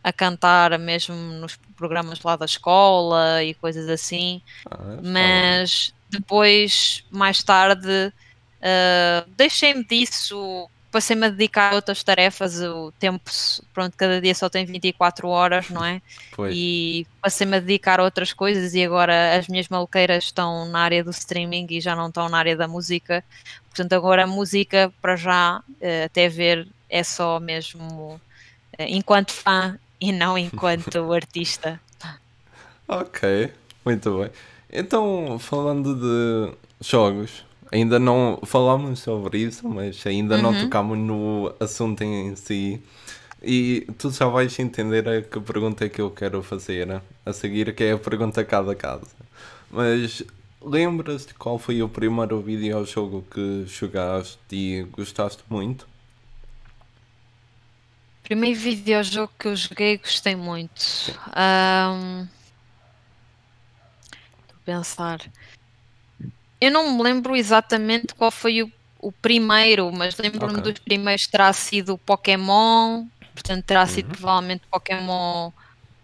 [0.04, 4.42] a cantar mesmo nos programas lá da escola e coisas assim.
[4.70, 8.14] Ah, é mas depois, mais tarde,
[8.62, 13.30] uh, deixei-me disso passei-me a dedicar a outras tarefas, o tempo,
[13.72, 16.02] pronto, cada dia só tem 24 horas, não é?
[16.36, 16.52] Pois.
[16.58, 21.04] E passei-me a dedicar a outras coisas e agora as minhas maluqueiras estão na área
[21.04, 23.24] do streaming e já não estão na área da música.
[23.70, 28.20] Portanto, agora a música, para já, eh, até ver, é só mesmo
[28.76, 31.80] eh, enquanto fã e não enquanto artista.
[32.88, 33.54] Ok,
[33.86, 34.32] muito bem.
[34.74, 40.42] Então, falando de jogos, ainda não falámos sobre isso, mas ainda Uhum.
[40.42, 42.82] não tocámos no assunto em si.
[43.42, 47.74] E tu já vais entender a que pergunta é que eu quero fazer a seguir,
[47.76, 49.08] que é a pergunta cada casa.
[49.70, 50.24] Mas
[50.62, 55.88] lembras-te qual foi o primeiro videojogo que jogaste e gostaste muito?
[58.24, 60.82] Primeiro videojogo que eu joguei e gostei muito.
[61.36, 62.28] Ahm,
[64.42, 65.20] Estou a pensar.
[66.60, 70.74] Eu não me lembro exatamente qual foi o, o primeiro, mas lembro-me Ok.
[70.74, 75.52] dos primeiros terá sido o Pokémon, portanto terá sido provavelmente Pokémon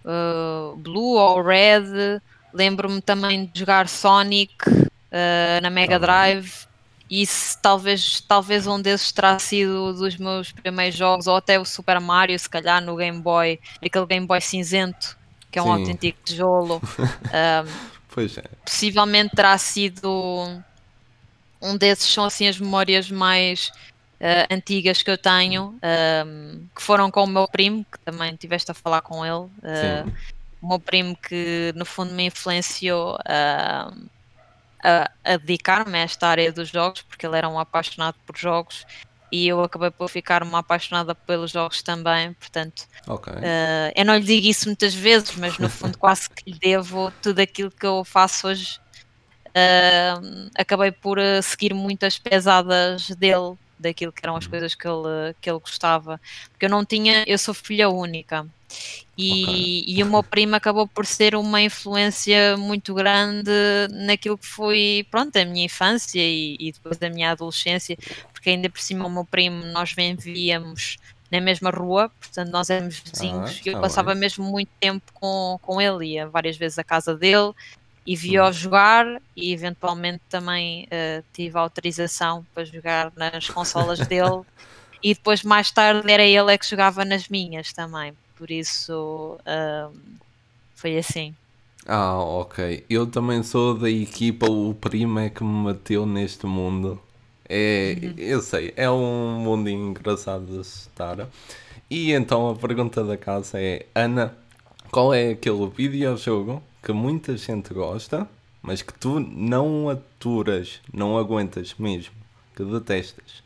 [0.06, 2.22] uh, Blue ou Red.
[2.54, 6.00] Lembro-me também de jogar Sonic uh, na Mega.
[6.00, 6.52] Drive.
[7.10, 11.66] E se talvez, talvez um desses terá sido dos meus primeiros jogos, ou até o
[11.66, 15.16] Super Mario, se calhar no Game Boy, aquele Game Boy cinzento,
[15.52, 15.72] que é um Sim.
[15.72, 16.82] autêntico tijolo.
[17.34, 18.44] Um, Pois é.
[18.64, 20.62] possivelmente terá sido
[21.60, 23.72] um desses são assim as memórias mais
[24.20, 28.70] eh, antigas que eu tenho ehm, que foram com o meu primo que também tiveste
[28.70, 30.14] a falar com ele Sim.
[30.62, 34.06] o meu primo que no fundo me influenciou ehm,
[34.84, 38.86] a, a dedicar-me a esta área dos jogos porque ele era um apaixonado por jogos
[39.34, 43.34] e eu acabei por ficar uma apaixonada pelos jogos também portanto Ok.
[43.34, 47.12] Uh, eu não lhe digo isso muitas vezes, mas no fundo quase que lhe devo
[47.22, 48.80] tudo aquilo que eu faço hoje.
[49.50, 55.36] Uh, acabei por uh, seguir muitas pesadas dele, daquilo que eram as coisas que ele,
[55.42, 56.20] que ele gostava.
[56.52, 58.48] Porque eu não tinha, eu sou filha única.
[59.16, 59.84] E, Ok.
[59.88, 63.52] e o meu primo acabou por ser uma influência muito grande
[63.92, 67.96] naquilo que foi, pronto, a minha infância e, e depois da minha adolescência,
[68.44, 70.98] porque ainda por cima o meu primo, nós vivíamos
[71.32, 74.20] na mesma rua, portanto nós éramos vizinhos e eu tá passava bem.
[74.20, 77.54] mesmo muito tempo com, com ele, ia várias vezes à casa dele
[78.06, 84.42] e via-o jogar e eventualmente também eh, tive autorização para jogar nas consolas dele
[85.02, 89.94] e depois mais tarde era ele é que jogava nas minhas também, por isso ahm,
[90.76, 91.34] foi assim.
[91.88, 92.86] Ah, ok.
[92.90, 97.02] Eu também sou da equipa, o primo é que me meteu neste mundo.
[97.50, 101.28] É, eu sei, é um mundo engraçado de estar.
[101.90, 104.36] E então a pergunta da casa é: Ana,
[104.92, 108.28] qual é aquele videojogo que muita gente gosta,
[108.62, 112.14] mas que tu não aturas, não aguentas mesmo,
[112.56, 113.44] que detestas?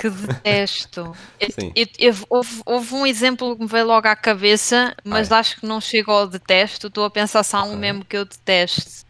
[0.00, 1.14] Que detesto.
[1.38, 1.72] Eu- Sim.
[1.76, 5.40] eu- eu- houve, houve um exemplo que me veio logo à cabeça, mas Ai.
[5.40, 6.86] acho que não chega ao detesto.
[6.86, 9.04] Estou a pensar se há um mesmo que eu deteste.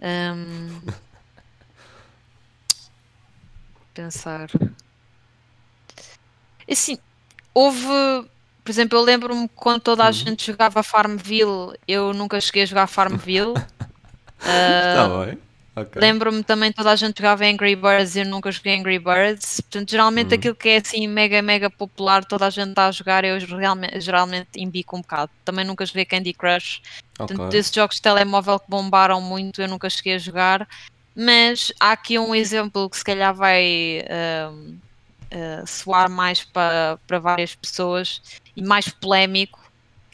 [0.00, 0.80] Hum,
[3.92, 4.48] pensar.
[6.70, 6.98] Assim,
[7.54, 7.86] houve.
[8.64, 10.12] Por exemplo, eu lembro-me quando toda a Uhum.
[10.12, 13.54] gente jogava Farmville, eu nunca cheguei a jogar Farmville.
[14.38, 15.38] Está bem.
[15.74, 16.00] Ok.
[16.00, 19.60] Lembro-me também toda a gente jogava Angry Birds e eu nunca joguei Angry Birds.
[19.62, 23.24] Portanto, geralmente aquilo que é assim mega, mega popular, toda a gente está a jogar,
[23.24, 25.32] eu realmente, geralmente imbico um bocado.
[25.44, 26.82] Também nunca joguei Candy Crush.
[27.14, 27.50] Portanto, Ok.
[27.50, 30.68] desses jogos de telemóvel que bombaram muito, eu nunca cheguei a jogar.
[31.14, 34.78] Mas há aqui um exemplo que se calhar vai ahm,
[35.30, 38.20] ah, soar mais para, para várias pessoas
[38.56, 39.60] e mais polémico,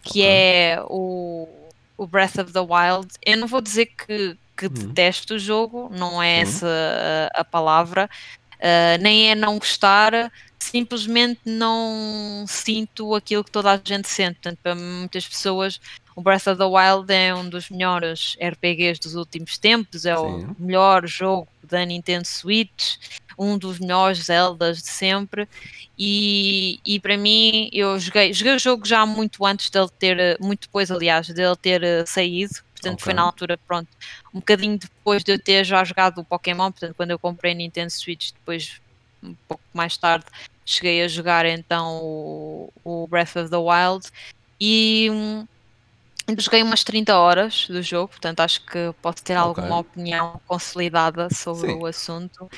[0.03, 0.27] que Ok.
[0.27, 1.49] é o,
[1.97, 3.09] o Breath of the Wild.
[3.25, 6.43] Eu não vou dizer que, que detesto o jogo, não é Sim.
[6.43, 8.09] essa a, a palavra,
[8.61, 14.35] ah, nem é não gostar, simplesmente não sinto aquilo que toda a gente sente.
[14.41, 15.81] Portanto, para muitas pessoas,
[16.19, 20.23] o Breath of the Wild é um dos melhores RPGs dos últimos tempos, é Sim.
[20.23, 22.97] o melhor jogo da Nintendo Switch,
[23.39, 25.49] um dos melhores Zeldas de sempre.
[25.97, 30.63] E, e para mim, eu joguei, joguei o jogo já muito antes dele ter, muito
[30.63, 32.55] depois, aliás, dele ter eh, saído.
[32.73, 33.05] Portanto, Ok.
[33.05, 33.89] foi na altura, pronto,
[34.35, 36.73] um bocadinho depois de eu ter já jogado o Pokémon.
[36.73, 38.81] Portanto, quando eu comprei a Nintendo Switch, depois,
[39.23, 40.27] um pouco mais tarde,
[40.67, 44.11] cheguei a jogar então o, o Breath of the Wild.
[44.61, 45.09] E
[46.29, 51.29] hum, joguei umas 30 horas do jogo, portanto acho que posso ter alguma opinião consolidada
[51.31, 51.79] sobre Sim.
[51.79, 52.49] o assunto.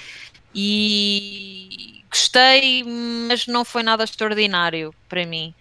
[0.55, 2.83] E gostei,
[3.29, 5.55] mas não foi nada extraordinário para mim.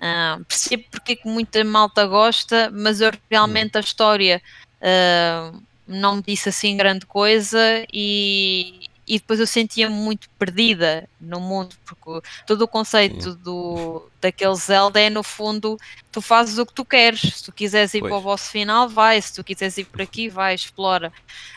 [0.00, 4.40] Ah, percebo porque é que muita malta gosta, mas eu realmente a história
[4.80, 5.52] ah,
[5.86, 7.58] não me disse assim grande coisa
[7.92, 14.54] e, e depois eu sentia-me muito perdida no mundo, porque todo o conceito do, daquele
[14.56, 15.78] Zelda é no fundo
[16.10, 17.20] tu fazes o que tu queres.
[17.20, 18.10] Se tu quiseres ir Pois.
[18.10, 19.20] para o boss final, vai.
[19.20, 21.12] Se tu quiseres ir por aqui, vai, explora.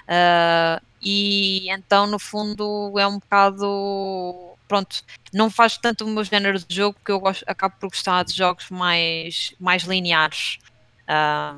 [0.07, 4.55] Ah, e então, no fundo, é um bocado.
[4.67, 8.23] Pronto, não faz tanto o meu género de jogo, porque eu gosto, acabo por gostar
[8.23, 10.59] de jogos mais, mais lineares.
[11.07, 11.55] Ah,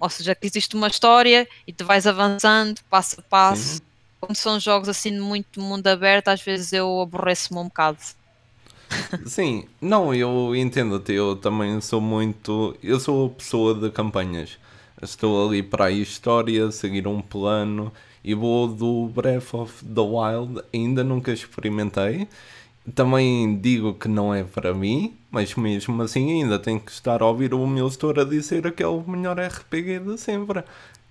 [0.00, 3.76] Ou seja, que existe uma história e tu vais avançando passo a passo.
[3.76, 3.91] Sim.
[4.22, 7.98] Quando são jogos assim de muito mundo aberto, às vezes eu aborreço-me um bocado.
[9.26, 12.76] Sim, não, eu entendo-te, eu também sou muito.
[12.80, 14.58] Eu sou pessoa de campanhas.
[15.02, 20.62] Estou ali para a história, seguir um plano e vou do Breath of the Wild,
[20.72, 22.28] ainda nunca experimentei.
[22.94, 27.26] Também digo que não é para mim, mas mesmo assim ainda tenho que estar a
[27.26, 30.62] ouvir o meu a dizer que é o melhor RPG de sempre.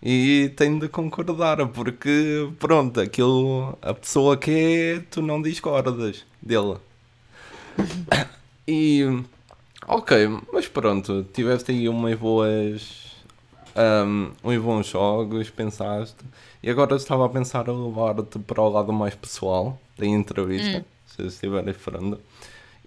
[0.03, 6.77] E tenho de concordar, porque pronto, aquilo a pessoa que é, tu não discordas dele.
[8.67, 9.03] E
[9.87, 13.11] ok, mas pronto, tiveste aí umas boas.
[13.75, 16.25] Um, uns bons jogos, pensaste.
[16.63, 20.83] E agora estava a pensar a levar-te para o lado mais pessoal da entrevista, hum.
[21.05, 22.19] se estiver esperando.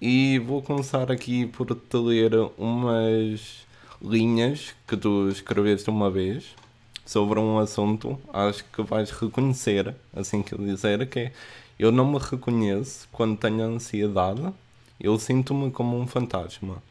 [0.00, 3.64] E vou começar aqui por te ler umas
[4.03, 6.55] linhas que tu escreveste uma vez
[7.04, 11.32] sobre um assunto, acho que vais reconhecer, assim que eu dizer, que é
[11.78, 14.52] eu não me reconheço quando tenho ansiedade,
[15.00, 16.82] eu sinto-me como um fantasma.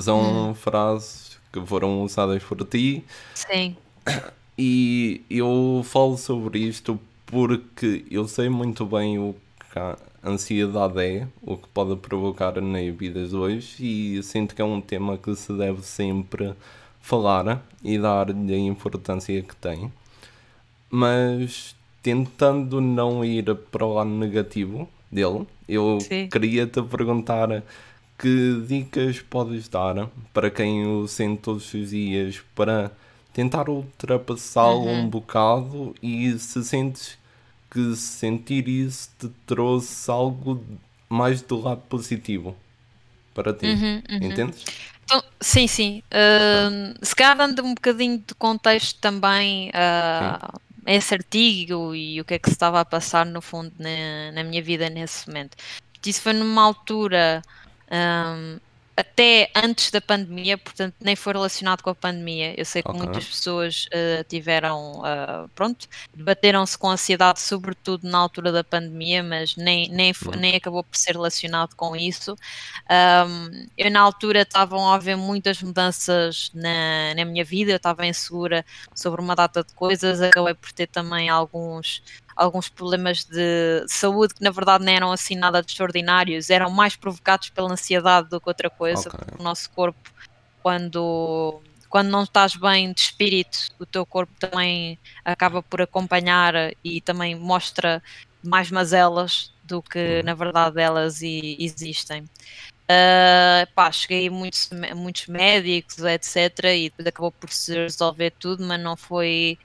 [0.00, 0.54] São hum.
[0.54, 3.04] frases que foram usadas por ti.
[3.34, 3.76] Sim.
[4.58, 9.34] E eu falo sobre isto porque eu sei muito bem o
[9.70, 14.62] que a ansiedade é, o que pode provocar na vida de hoje, e sinto que
[14.62, 16.54] é um tema que se deve sempre
[17.06, 19.92] falar e dar-lhe a importância que tem,
[20.90, 26.28] mas tentando não ir para o lado negativo dele, eu Sim.
[26.28, 27.62] queria te perguntar
[28.18, 32.90] que dicas podes dar para quem o sente todos os dias para
[33.32, 35.02] tentar ultrapassá-lo uhum.
[35.02, 37.16] um bocado e se sentes
[37.70, 40.60] que sentir isso te trouxe algo
[41.08, 42.56] mais do lado positivo
[43.32, 43.66] para ti.
[43.66, 44.18] Uhum, uhum.
[44.22, 44.64] Entendes?
[45.06, 46.02] Então, sim, sim.
[46.12, 52.24] Uh, se calhar dando um bocadinho de contexto também uh, a esse artigo e o
[52.24, 55.56] que é que se estava a passar no fundo na, na minha vida nesse momento.
[56.04, 57.42] Isso foi numa altura
[57.90, 58.58] um,
[58.96, 62.58] até antes da pandemia, portanto, nem foi relacionado com a pandemia.
[62.58, 63.02] Eu sei que okay.
[63.02, 69.54] muitas pessoas uh, tiveram, uh, pronto, debateram-se com ansiedade, sobretudo na altura da pandemia, mas
[69.54, 72.34] nem, nem, foi, nem acabou por ser relacionado com isso.
[72.90, 78.06] Um, eu, na altura, estavam a haver muitas mudanças na, na minha vida, eu estava
[78.06, 82.02] insegura sobre uma data de coisas, acabei por ter também alguns
[82.36, 86.94] alguns problemas de saúde que na verdade não eram assim nada de extraordinários, eram mais
[86.94, 89.18] provocados pela ansiedade do que outra coisa, okay.
[89.18, 90.10] porque o nosso corpo,
[90.62, 97.00] quando, quando não estás bem de espírito, o teu corpo também acaba por acompanhar e
[97.00, 98.02] também mostra
[98.44, 102.24] mais mazelas do que na verdade elas existem.
[102.86, 106.36] Uh, pá, cheguei a muitos, muitos médicos, etc.
[106.66, 109.58] E depois acabou por se resolver tudo, mas não foi,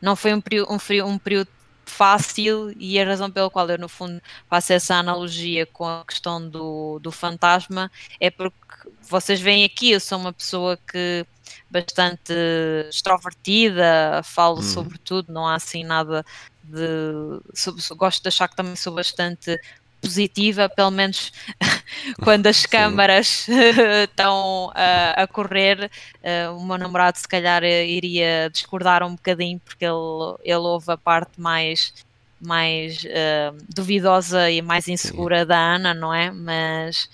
[0.00, 1.48] não foi um, um, um período
[1.86, 6.48] fácil e a razão pela qual eu no fundo faço essa analogia com a questão
[6.48, 8.56] do, do fantasma é porque
[9.02, 11.26] vocês veem aqui, eu sou uma pessoa que
[11.70, 12.32] bastante
[12.88, 14.62] extrovertida, falo hum.
[14.62, 16.24] sobre tudo, não há assim nada
[16.62, 17.94] de.
[17.96, 19.58] gosto de achar que também sou bastante
[20.04, 21.32] positiva, pelo menos
[22.22, 23.46] quando as câmaras
[24.04, 24.72] estão uh,
[25.16, 25.90] a correr,
[26.22, 30.96] uh, o meu namorado se calhar iria discordar um bocadinho porque ele, ele ouve a
[30.96, 31.94] parte mais,
[32.40, 35.46] mais uh, duvidosa e mais insegura Sim.
[35.46, 36.30] da Ana, não é?
[36.30, 37.08] Mas,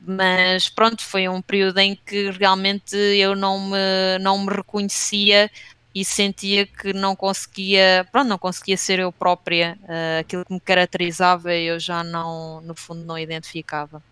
[0.00, 5.50] mas pronto, foi um período em que realmente eu não me, não me reconhecia
[5.94, 10.60] e sentia que não conseguia, pronto, não conseguia ser eu própria, uh, aquilo que me
[10.60, 14.02] caracterizava eu já não, no fundo, não identificava.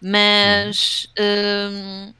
[0.00, 2.12] Mas, hum,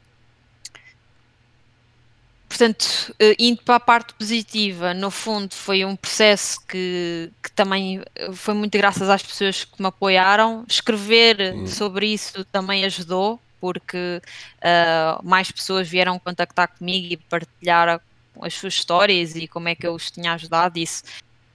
[2.48, 8.02] portanto, uh, indo para a parte positiva, no fundo, foi um processo que, que também
[8.32, 10.64] foi muito graças às pessoas que me apoiaram.
[10.68, 11.66] Escrever Sim.
[11.68, 14.20] sobre isso também ajudou, porque
[14.58, 18.00] uh, mais pessoas vieram contactar comigo e partilhar
[18.42, 20.78] as suas histórias e como é que eu os tinha ajudado.
[20.78, 21.02] Isso,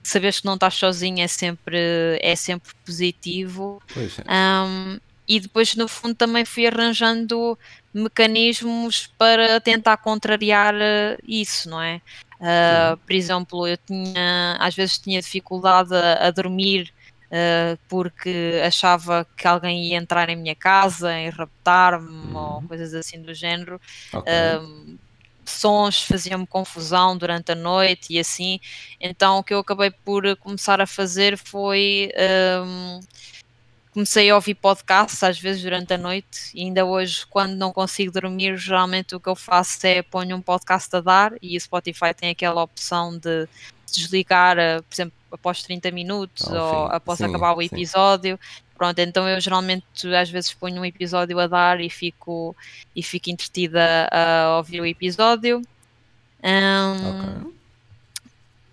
[0.04, 3.82] saberes que não estás sozinho é sempre, é sempre positivo.
[3.96, 4.66] É.
[4.66, 7.58] Um, e depois, no fundo, também fui arranjando
[7.94, 12.02] mecanismos para tentar contrariar eh, isso, não é?
[12.42, 16.92] Uh, por exemplo, eu tinha, às vezes tinha dificuldade a, a dormir
[17.28, 22.36] uh, porque achava que alguém ia entrar em minha casa e raptar-me uhum.
[22.36, 23.80] ou coisas assim do género.
[24.12, 24.34] Okay.
[24.34, 24.98] Uh,
[25.52, 28.60] sons faziam-me confusão durante a noite e assim.
[29.00, 32.12] Então o que eu acabei por começar a fazer foi
[32.66, 33.00] um,
[33.92, 38.12] comecei a ouvir podcasts às vezes durante a noite e ainda hoje quando não consigo
[38.12, 42.14] dormir geralmente o que eu faço é ponho um podcast a dar e o Spotify
[42.16, 43.48] tem aquela opção de
[43.92, 48.40] desligar, eh, por exemplo, após 30 minutos oh, ou sim, após sim, acabar o episódio.
[48.42, 48.64] Sim.
[48.78, 52.56] Pronto, então eu geralmente às vezes ponho um episódio a dar e fico,
[52.96, 55.62] e fico entretida a ouvir o episódio.
[56.44, 57.62] Um, okay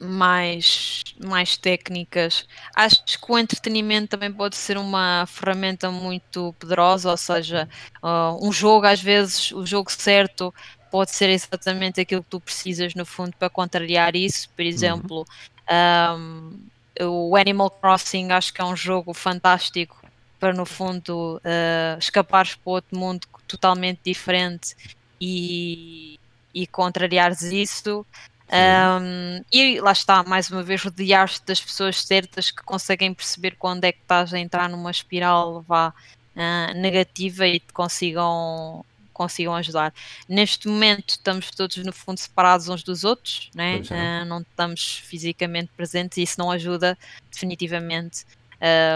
[0.01, 2.47] mais, mais técnicas.
[2.75, 7.69] Acho que o entretenimento também pode ser uma ferramenta muito poderosa, ou seja,
[8.03, 10.55] uh, um jogo, às vezes, o jogo certo
[10.91, 14.49] pode ser exatamente aquilo que tu precisas, no fundo, para contrariar isso.
[14.51, 15.25] Por uhum.
[15.71, 16.59] Um,
[17.01, 19.97] o Animal Crossing acho que é um jogo fantástico
[20.39, 24.77] para, no fundo, uh, escapares para outro mundo totalmente diferente
[25.21, 26.19] e,
[26.55, 28.07] e contrariares isso.
[28.51, 33.85] Um, e lá está, mais uma vez, rodear-te das pessoas certas que conseguem perceber quando
[33.85, 35.93] é que estás a entrar numa espiral vá,
[36.35, 38.85] uh, negativa e te consigam,
[39.19, 39.93] consigam ajudar.
[40.29, 43.83] Neste momento estamos todos no fundo separados uns dos outros, né?
[43.91, 46.97] Uh, não estamos fisicamente presentes e isso não ajuda
[47.31, 48.25] definitivamente.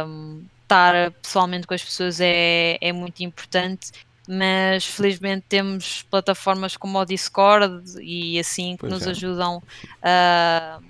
[0.06, 3.92] Um, estar pessoalmente com as pessoas é, é muito importante
[4.26, 9.10] mas felizmente temos plataformas como o Discord e assim que pois nos é.
[9.10, 9.62] ajudam
[10.02, 10.80] a,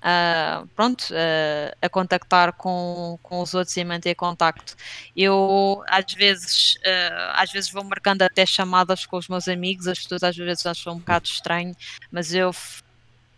[0.00, 4.76] a pronto, a, a, contactar com, com os outros e manter contacto.
[5.16, 9.98] Eu às vezes, uh, às vezes vou marcando até chamadas com os meus amigos, as
[9.98, 11.74] pessoas às vezes acham um bocado estranho,
[12.10, 12.50] mas eu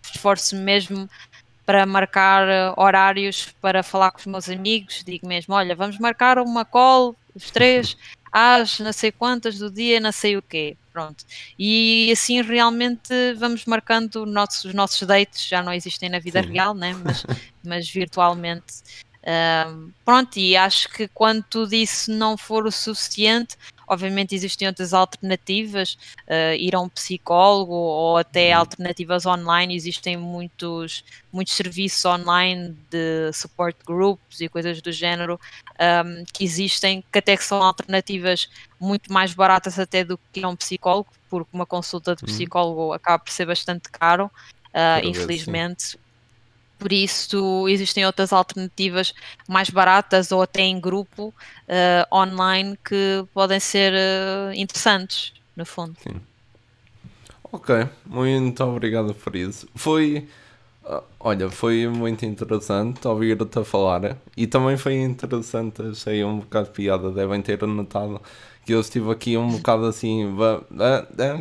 [0.03, 1.09] esforço-me mesmo
[1.65, 6.65] para marcar horários para falar com os meus amigos, digo mesmo, olha, vamos marcar uma
[6.65, 7.97] call, os três,
[8.33, 10.77] às não sei quantas do dia, não sei o quê.
[10.93, 11.25] Pronto.
[11.59, 16.53] E assim realmente vamos marcando nossos, os nossos dates, já não existem na vida Sim.
[16.53, 16.95] real, né?
[17.05, 17.25] mas,
[17.65, 18.83] mas virtualmente.
[19.23, 23.57] Um, pronto, e acho que quando tudo isso não for o suficiente,
[23.91, 28.61] Obviamente existem outras alternativas, uh, ir a um psicólogo ou até uhum.
[28.61, 29.75] alternativas online.
[29.75, 35.41] Existem muitos, muitos serviços online de support groups e coisas do género
[35.81, 40.55] um, que existem, que até que são alternativas muito mais baratas até do que um
[40.55, 42.29] psicólogo, porque uma consulta de uhum.
[42.29, 45.99] psicólogo acaba por ser bastante caro, uh, infelizmente.
[46.79, 49.13] Por isso existem outras alternativas
[49.47, 51.29] mais baratas ou até em grupo
[51.69, 55.97] uh, online que podem ser uh, interessantes, no fundo.
[56.03, 56.21] Sim.
[57.53, 59.69] Ok, muito obrigado por isso.
[59.75, 60.29] Foi,
[61.19, 66.73] olha, foi muito interessante ouvir-te a falar e também foi interessante, achei um bocado de
[66.73, 68.21] piada, devem ter notado
[68.65, 70.35] que eu estive aqui um bocado assim,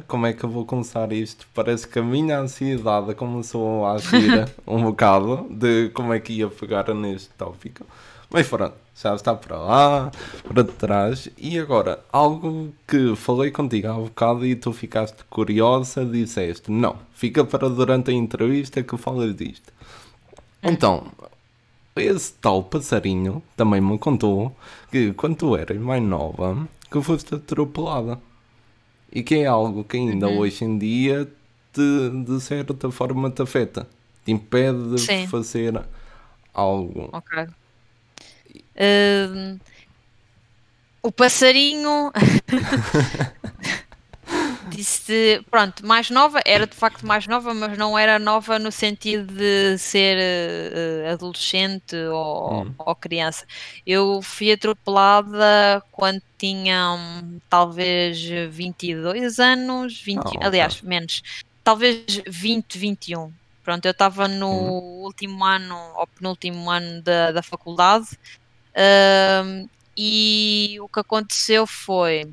[0.08, 1.48] como é que eu vou começar isto?
[1.54, 6.48] Parece que a minha ansiedade começou a agir um bocado de como é que ia
[6.48, 7.86] pegar neste tópico.
[8.30, 10.12] Mas pronto, já está para lá,
[10.48, 11.30] para trás.
[11.38, 16.98] E agora, algo que falei contigo há um bocado e tu ficaste curiosa, disseste, não,
[17.14, 19.74] fica para durante a entrevista que falas disto.
[20.62, 21.08] Então,
[21.96, 24.56] esse tal passarinho também me contou
[24.92, 28.20] que quando tu eras mais nova, que foste atropelada.
[29.12, 30.38] E que é algo que ainda uhum.
[30.38, 31.28] hoje em dia
[31.74, 33.88] te, de certa forma te afeta.
[34.24, 35.28] Te impede de Sim.
[35.28, 35.82] fazer
[36.54, 37.10] algo.
[37.12, 37.48] Ok.
[38.80, 39.60] Uh,
[41.02, 42.12] o passarinho
[44.70, 49.34] disse, pronto, mais nova, era de facto mais nova, mas não era nova no sentido
[49.34, 52.74] de ser uh, adolescente ou, hum.
[52.78, 53.46] ou, criança.
[53.86, 60.90] Eu fui atropelada quando tinha um, talvez 22 anos, 20, oh, aliás, okay.
[60.90, 61.22] menos,
[61.64, 63.34] talvez 20, 21.
[63.64, 65.04] Pronto, eu estava no hum.
[65.04, 68.08] último ano ou penúltimo ano da, da faculdade
[68.80, 72.32] uh, e o que aconteceu foi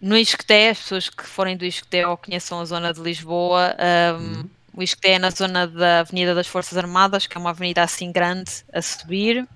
[0.00, 4.22] no Isqueté, as pessoas que forem do Isqueté ou conheçam a zona de Lisboa, um,
[4.22, 4.50] uhum.
[4.74, 8.12] o Isqueté é na zona da Avenida das Forças Armadas, que é uma avenida assim
[8.12, 9.46] grande a subir.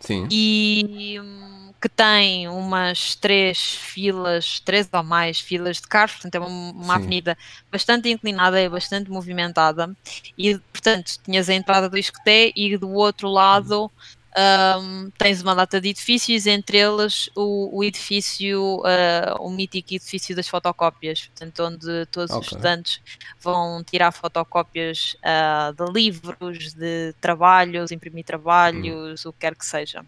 [0.00, 0.26] Sim.
[0.30, 6.38] E um, que tem umas três filas, três ou mais filas de carros, portanto é
[6.38, 7.36] uma, uma avenida
[7.70, 9.94] bastante inclinada e bastante movimentada.
[10.38, 13.82] E, portanto, tinhas a entrada do Isqueté e do outro lado.
[13.82, 19.94] Uhum um, tens uma data de edifícios, entre eles o, o edifício, uh, o mítico
[19.94, 22.40] edifício das fotocópias, portanto, onde todos okay.
[22.40, 23.00] os estudantes
[23.40, 29.28] vão tirar fotocópias uh, de livros, de trabalhos, imprimir trabalhos, hum.
[29.28, 30.04] o que quer que seja.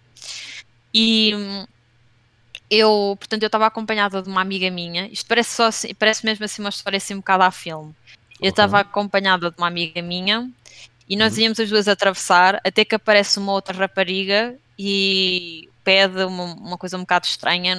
[0.93, 1.33] E
[2.71, 6.45] eu, portanto, eu estava acompanhada de uma amiga minha, isto parece, só assim, parece mesmo
[6.47, 7.95] assim uma história assim um bocado a filme.
[8.41, 8.91] Eu estava okay.
[8.91, 10.51] acompanhada de uma amiga minha
[11.09, 11.45] e nós uhum.
[11.45, 16.97] íamos as duas atravessar até que aparece uma outra rapariga e pede uma, uma coisa
[16.97, 17.77] um bocado estranha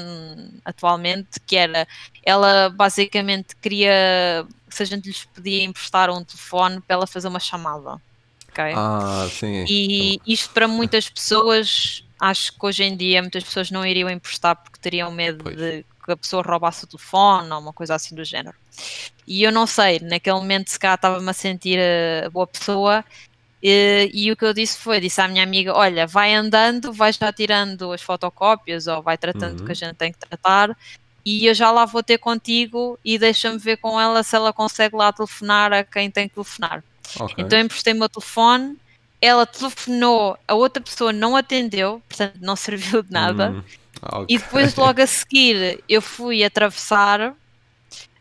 [0.63, 1.87] atualmente, que era
[2.23, 7.39] ela basicamente queria se a gente lhes podia emprestar um telefone para ela fazer uma
[7.39, 7.99] chamada.
[8.49, 8.73] Okay?
[8.75, 9.65] Ah, sim.
[9.67, 14.55] E isto para muitas pessoas, acho que hoje em dia muitas pessoas não iriam emprestar
[14.55, 15.57] porque teriam medo pois.
[15.57, 18.55] de que a pessoa roubasse o telefone ou uma coisa assim do género.
[19.27, 21.79] E eu não sei, naquele momento se cá estava-me a sentir
[22.23, 23.03] a boa pessoa
[23.61, 27.11] e, e, o que eu disse foi, disse à minha amiga, olha, vai andando, vai
[27.11, 29.65] já tirando as fotocópias ou vai tratando uhum.
[29.65, 30.77] que a gente tem que tratar
[31.25, 34.95] e eu já lá vou ter contigo e deixa-me ver com ela se ela consegue
[34.95, 36.83] lá telefonar a quem tem que telefonar.
[37.19, 37.43] Okay.
[37.43, 38.77] Então emprestei o meu telefone,
[39.19, 43.49] ela telefonou, a outra pessoa não atendeu, portanto não serviu de nada.
[43.49, 43.63] Uhum.
[44.05, 44.35] Okay.
[44.35, 47.35] E depois, logo a seguir, eu fui atravessar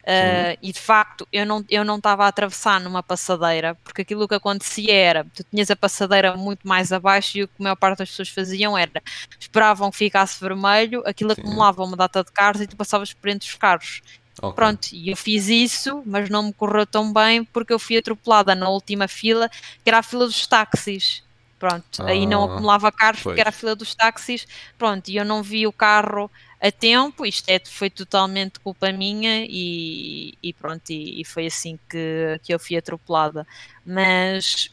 [0.04, 4.28] Uh, e de facto eu não eu não estava a atravessar numa passadeira porque aquilo
[4.28, 7.76] que acontecia era tu tinhas a passadeira muito mais abaixo e o que a maior
[7.76, 9.02] parte das pessoas faziam era
[9.40, 11.40] esperavam que ficasse vermelho aquilo Sim.
[11.40, 14.02] acumulava uma data de carros e tu passavas por entre os carros
[14.36, 14.52] okay.
[14.52, 18.54] pronto e eu fiz isso mas não me correu tão bem porque eu fui atropelada
[18.54, 21.22] na última fila que era a fila dos táxis
[21.58, 23.32] pronto, ah, aí não ah, acumulava carros pois.
[23.32, 24.46] porque era a fila dos táxis,
[24.78, 26.30] pronto, e eu não vi o carro
[26.60, 31.78] a tempo, isto é, foi totalmente culpa minha e, e pronto, e, e, foi assim
[31.88, 33.46] que, que eu fui atropelada.
[33.84, 34.70] Mas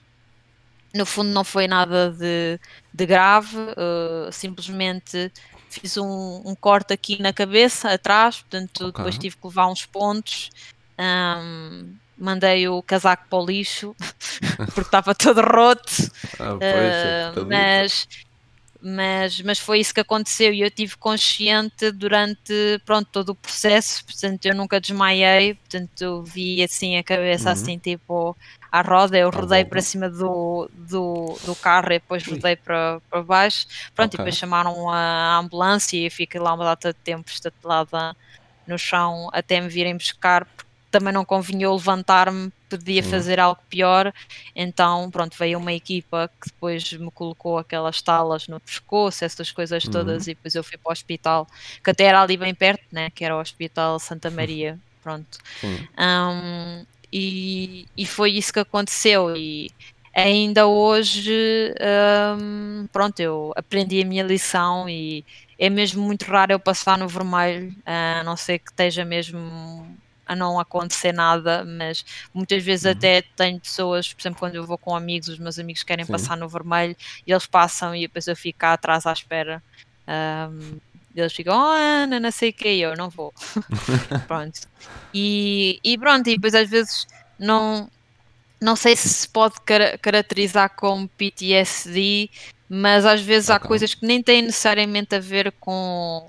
[0.93, 2.59] no fundo não foi nada de,
[2.93, 5.31] de grave, uh, simplesmente
[5.69, 8.91] fiz um, um, corte aqui na cabeça, atrás, portanto okay.
[8.91, 10.49] depois tive que levar uns pontos.
[10.99, 13.95] Um, mandei o casaco para o lixo
[14.73, 16.11] porque estava todo roto.
[16.39, 18.07] Ah, pois, uh, mas
[18.83, 24.03] mas, mas foi isso que aconteceu e eu tive consciente durante pronto, todo o processo,
[24.03, 27.53] portanto eu nunca desmaiei, portanto eu vi assim a cabeça uhum.
[27.53, 28.35] assim tipo
[28.71, 33.21] à roda, eu rodei para cima do, do, do carro e depois rodei para, para
[33.21, 34.17] baixo, pronto, okay.
[34.17, 38.15] e depois chamaram a ambulância e fiquei lá uma data de tempo estatelada
[38.65, 43.61] no chão até me virem buscar, porque também não convinha eu levantar-me, podia fazer algo
[43.69, 44.13] pior.
[44.55, 49.83] Então, pronto, veio uma equipa que depois me colocou aquelas talas no pescoço, essas coisas
[49.83, 50.31] todas, uhum.
[50.31, 51.47] e depois eu fui para o hospital,
[51.83, 53.09] que até era ali bem perto, né?
[53.09, 54.77] Que era o Hospital Santa Maria.
[55.01, 55.39] Pronto.
[55.63, 59.35] Um, e, e foi isso que aconteceu.
[59.35, 59.71] E
[60.13, 61.73] ainda hoje,
[62.37, 65.25] um, pronto, eu aprendi a minha lição e
[65.57, 69.85] é mesmo muito raro eu passar no vermelho, a não ser que esteja mesmo
[70.31, 72.91] a não acontecer nada, mas muitas vezes uhum.
[72.91, 76.11] até tenho pessoas, por exemplo, quando eu vou com amigos, os meus amigos querem Sim.
[76.13, 76.95] passar no vermelho
[77.27, 79.61] e eles passam e depois eu fico atrás à espera.
[80.07, 80.77] Um,
[81.13, 83.33] eles ficam, oh Ana, não sei o que, eu não vou.
[84.25, 84.61] pronto.
[85.13, 87.05] E, e pronto, e depois às vezes
[87.37, 87.91] não,
[88.61, 92.29] não sei se se pode car caracterizar como PTSD,
[92.69, 93.57] mas às vezes okay.
[93.57, 96.25] há coisas que nem têm necessariamente a ver com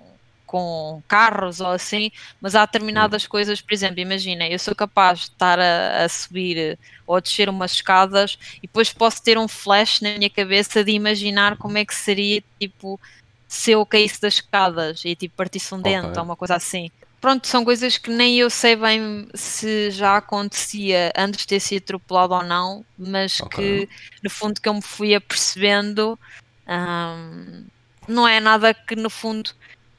[0.53, 5.24] com carros ou assim, mas há determinadas coisas, por exemplo, imagina, eu sou capaz de
[5.24, 10.03] estar a, a, subir ou a descer umas escadas e depois posso ter um flash
[10.03, 13.00] na minha cabeça de imaginar como é que seria, tipo,
[13.48, 16.18] se eu caísse das escadas e tipo partisse um dente okay.
[16.18, 16.90] ou uma coisa assim.
[17.18, 21.82] Pronto, são coisas que nem eu sei bem se já acontecia antes de ter sido
[21.82, 23.86] atropelado ou não, mas okay.
[23.86, 23.88] que
[24.22, 26.18] no fundo que eu me fui apercebendo
[26.68, 27.64] hum,
[28.07, 29.50] não é nada que no fundo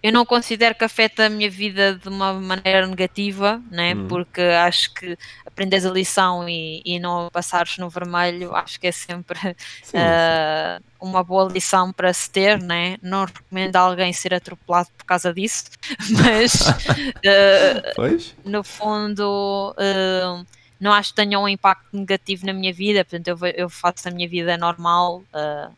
[0.03, 3.95] eu não considero que afeta a minha vida de uma maneira negativa, né?
[3.95, 4.05] Hum.
[4.09, 8.91] porque acho que aprendes a lição e, e não passares no vermelho, acho que é
[8.91, 9.39] sempre
[9.81, 10.83] sim, uh, sim.
[10.99, 12.61] uma boa lição para se ter.
[12.61, 12.97] Né?
[13.01, 15.71] Não recomendo alguém ser atropelado por causa disso,
[16.21, 16.67] mas
[17.23, 19.73] uh, no fundo.
[19.77, 20.45] Uh,
[20.81, 24.11] não acho que tenha um impacto negativo na minha vida, portanto, eu, eu faço a
[24.11, 25.23] minha vida normal,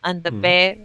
[0.03, 0.41] ando a hum.
[0.41, 0.80] pé,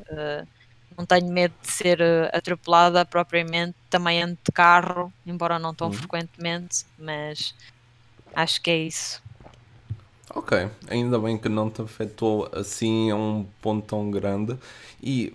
[1.00, 5.86] não tenho medo de ser uh, atropelada propriamente, também ando de carro, embora não tão
[5.86, 5.94] uhum.
[5.94, 7.54] frequentemente, mas
[8.34, 9.22] acho que é isso.
[10.34, 14.56] Ok, ainda bem que não te afetou assim a um ponto tão grande.
[15.02, 15.32] E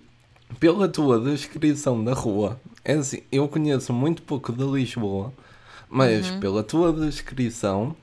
[0.60, 5.34] pela tua descrição da rua, é assim, eu conheço muito pouco de Lisboa,
[5.90, 6.40] mas uhum.
[6.40, 7.96] pela tua descrição,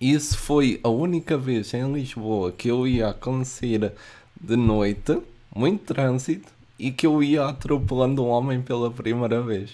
[0.00, 3.92] isso foi a única vez em Lisboa que eu ia acontecer
[4.40, 5.20] de noite,
[5.54, 9.72] muito trânsito, e que eu ia atropelando um homem pela primeira vez.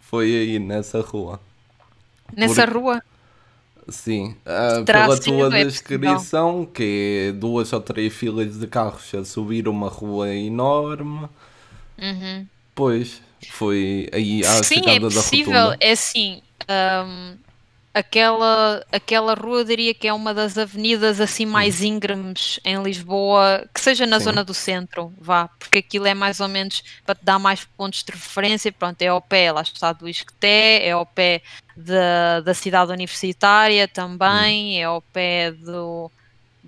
[0.00, 1.40] Foi aí nessa rua.
[2.36, 2.76] Nessa Por...
[2.76, 3.02] rua?
[3.88, 9.66] Sim, uh, pela tua descrição, que é duas ou três filas de carros a subir
[9.66, 11.26] uma rua enorme.
[11.96, 12.46] Uhum.
[12.74, 16.42] Pois, foi aí à Sim, é possível, é assim.
[16.68, 17.36] Um,
[17.92, 23.80] aquela, aquela rua, diria que é uma das avenidas assim mais íngremes em Lisboa, que
[23.80, 24.26] seja na Sim.
[24.26, 28.02] zona do centro, vá, porque aquilo é mais ou menos para te dar mais pontos
[28.02, 28.72] de referência.
[28.72, 31.42] Pronto, é ao pé, lá está do Isqueté, é ao pé
[31.76, 36.10] da, da cidade universitária também, é ao pé do.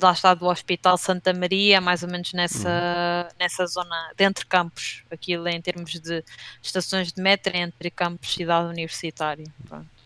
[0.00, 5.02] Lá está do Hospital Santa Maria, mais ou menos nessa, nessa zona, de entre campos,
[5.10, 6.24] aquilo em termos de
[6.62, 9.44] estações de metro, entre campos e cidade universitária.
[9.68, 9.99] Pronto.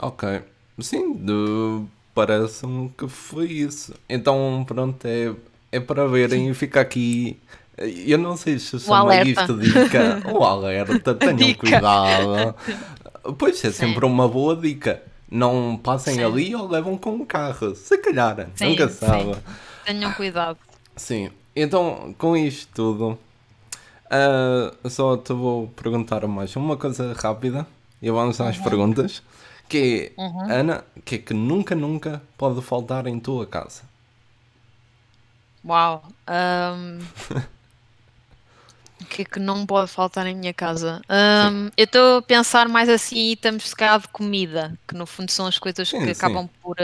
[0.00, 0.40] Ok.
[0.80, 1.84] Sim, de-
[2.14, 3.94] parece-me que foi isso.
[4.08, 5.32] Então, pronto, é,
[5.72, 7.38] é para verem e fica aqui.
[7.76, 10.20] Eu não sei se chama isto dica.
[10.32, 11.60] O alerta, tenham Dica.
[11.60, 12.54] cuidado.
[13.36, 13.88] Pois é, Sim.
[13.88, 15.02] sempre uma boa dica.
[15.30, 16.24] Não passem Sim.
[16.24, 17.74] ali ou levam com um carro.
[17.74, 19.36] Se calhar, Sim, nunca sabe.
[19.84, 20.56] Tenham cuidado.
[20.96, 23.18] Sim, então com isto tudo,
[24.10, 27.66] ah, só te vou perguntar mais uma coisa rápida
[28.00, 29.22] e vamos às perguntas.
[29.68, 30.12] Que
[30.48, 33.82] é, Ana, o que é que nunca, nunca pode faltar em tua casa?
[35.62, 36.02] Uau.
[36.26, 37.12] ahm,
[39.00, 41.00] O que é que não pode faltar em minha casa?
[41.08, 45.06] Ahm, eu estou a pensar mais assim em itens se calhar de comida, que no
[45.06, 46.40] fundo são as coisas Sim, que sim.
[46.40, 46.74] acabam por,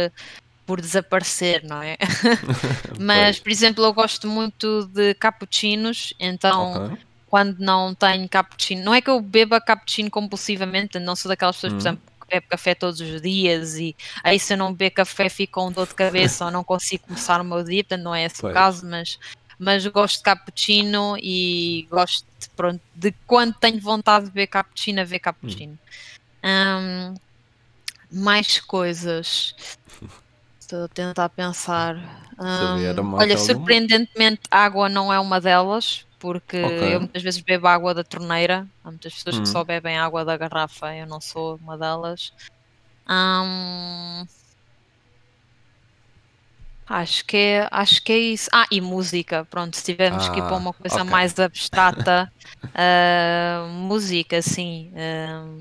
[0.67, 1.97] por desaparecer, não é?
[2.97, 6.99] Mas, por exemplo, eu gosto muito de cappuccinos, então Ok.
[7.27, 11.75] quando não tenho cappuccino, não é que eu beba cappuccino compulsivamente, não sou daquelas pessoas,
[11.75, 11.83] por Hum.
[11.83, 15.73] exemplo, bebe café todos os dias e aí se eu não beber café fico com
[15.73, 18.51] dor de cabeça ou não consigo começar o meu dia, portanto não é esse Pois.
[18.51, 19.19] o caso, mas,
[19.59, 25.01] mas gosto de cappuccino e gosto de, pronto, de quando tenho vontade de beber cappuccino,
[25.01, 25.79] a beber cappuccino.
[26.45, 27.15] Hum,
[28.11, 29.55] mais coisas.
[30.65, 31.95] Estou a tentar pensar.
[33.13, 33.77] Mais olha, alguma.
[33.77, 36.83] surpreendentemente, água não é uma delas, porque Ok.
[36.95, 38.69] eu muitas vezes bebo água da torneira.
[38.83, 39.41] Há muitas pessoas Hum.
[39.41, 42.33] que só bebem água da garrafa, eu não sou uma delas.
[43.09, 44.25] Hum,
[46.87, 48.49] acho que é, acho que é isso.
[48.53, 51.05] Ah, e música, pronto, se tivermos que ir para Ah, uma coisa ok.
[51.05, 52.31] mais abstrata,
[52.75, 54.93] ah, música, sim.
[54.97, 55.61] ah,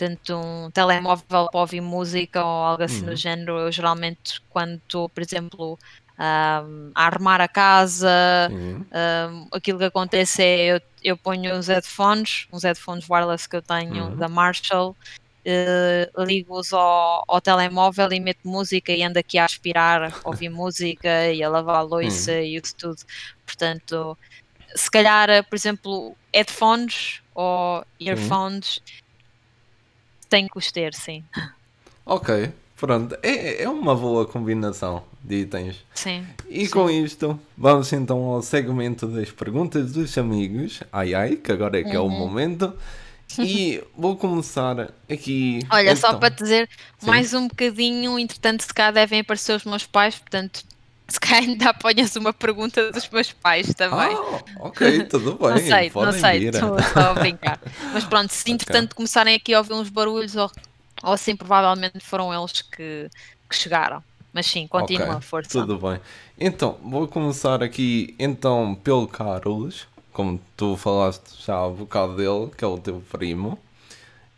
[0.00, 3.10] Portanto, um telemóvel para ouvir música ou algo assim Uhum.
[3.10, 3.58] do género.
[3.58, 5.78] Eu geralmente, quando estou, por exemplo,
[6.18, 6.62] ah,
[6.94, 8.08] a arrumar a casa,
[8.48, 8.86] Sim.
[8.94, 13.62] um, aquilo que acontece é eu, eu ponho os headphones, uns headphones wireless que eu
[13.62, 14.16] tenho Uhum.
[14.16, 14.96] da Marshall,
[15.44, 20.48] eh, ligo-os ao, ao telemóvel e meto música e ando aqui a aspirar, a ouvir
[20.50, 22.96] música e a lavar a louça e isso tudo.
[23.46, 24.18] Portanto,
[24.76, 28.80] se calhar, eh, por exemplo, headphones ou earphones
[30.30, 31.22] tem que os ter, sim.
[32.06, 33.16] Ok, pronto.
[33.22, 35.76] É, é uma boa combinação de itens.
[35.94, 36.26] Sim.
[36.48, 36.72] E Sim.
[36.72, 40.82] com isto, vamos então ao segmento das perguntas dos amigos.
[40.92, 42.10] Ai ai, que agora é que é o Uhum.
[42.10, 42.72] momento.
[43.38, 45.60] E vou começar aqui.
[45.70, 46.18] Olha, só então.
[46.18, 46.68] para te dizer,
[46.98, 47.06] Sim.
[47.06, 50.64] mais um bocadinho, entretanto, se cá devem aparecer os meus pais, portanto,
[51.10, 54.14] se cá ainda apanhas uma pergunta dos meus pais também.
[54.14, 55.50] Ah, ok, tudo bem.
[55.50, 56.54] não sei, não podem sei, vir.
[56.54, 57.60] estou a brincar.
[57.92, 60.50] Mas pronto, se entretanto começarem aqui a ouvir uns barulhos, ou,
[61.02, 63.08] ou assim, provavelmente foram eles que,
[63.48, 64.02] que chegaram.
[64.32, 65.50] Mas sim, continua, Ok, força.
[65.50, 66.00] Tudo bem.
[66.38, 72.64] Então, vou começar aqui então pelo Carlos, como tu falaste já há bocado dele, que
[72.64, 73.58] é o teu primo.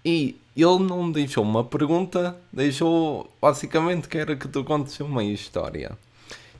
[0.04, 5.96] E ele não deixou uma pergunta, deixou basicamente que era que tu contes uma história.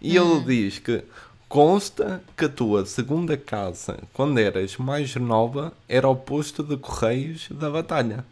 [0.03, 0.43] E Hum.
[0.43, 1.05] ele diz que
[1.49, 7.49] consta que a tua segunda casa, quando eras mais nova, era o posto de correios
[7.51, 8.25] da batalha.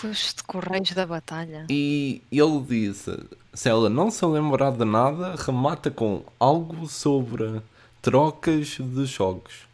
[0.00, 1.66] Pois de Correios da Batalha.
[1.68, 3.18] E ele disse:
[3.52, 7.60] se ela não se lembrar de nada, remata com algo sobre
[8.00, 9.66] trocas de jogos.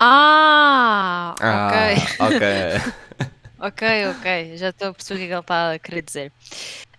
[0.00, 1.46] Ah, ok.
[2.18, 3.30] Ah, ok.
[3.62, 6.32] Ok, ok, já estou a perceber o que é que ele está a querer dizer.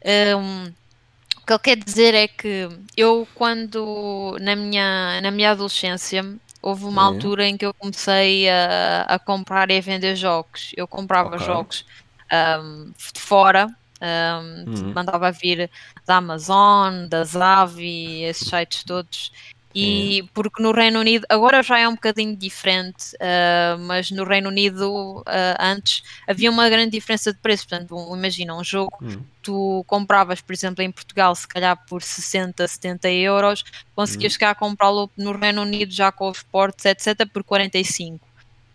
[0.06, 6.24] Um, o que ele quer dizer é que eu, quando na minha, na minha adolescência,
[6.62, 10.72] houve uma altura em que eu comecei a, a comprar e a vender jogos.
[10.78, 11.46] Eu comprava Ok.
[11.46, 11.84] jogos
[12.32, 13.68] um, de fora,
[14.02, 14.94] um, Uhum.
[14.94, 15.70] mandava vir
[16.08, 19.32] da Amazon, da Zavi, esses sites todos.
[19.74, 24.50] E porque no Reino Unido, agora já é um bocadinho diferente, ah, mas no Reino
[24.50, 27.68] Unido ah, antes havia uma grande diferença de preço.
[27.68, 29.22] Portanto, um- imagina um jogo, Hum.
[29.42, 33.64] tu compravas, por exemplo, em Portugal, se calhar por 60, 70 euros,
[33.96, 38.20] conseguias chegar a comprá-lo no Reino Unido já com os portos, etc., por 45.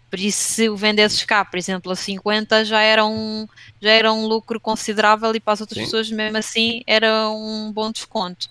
[0.09, 3.47] Por isso, se o vendesses cá, por exemplo, a 50, já era um,
[3.83, 5.85] já era um lucro considerável e para as outras Sim.
[5.85, 8.49] pessoas, mesmo assim, era um bom desconto.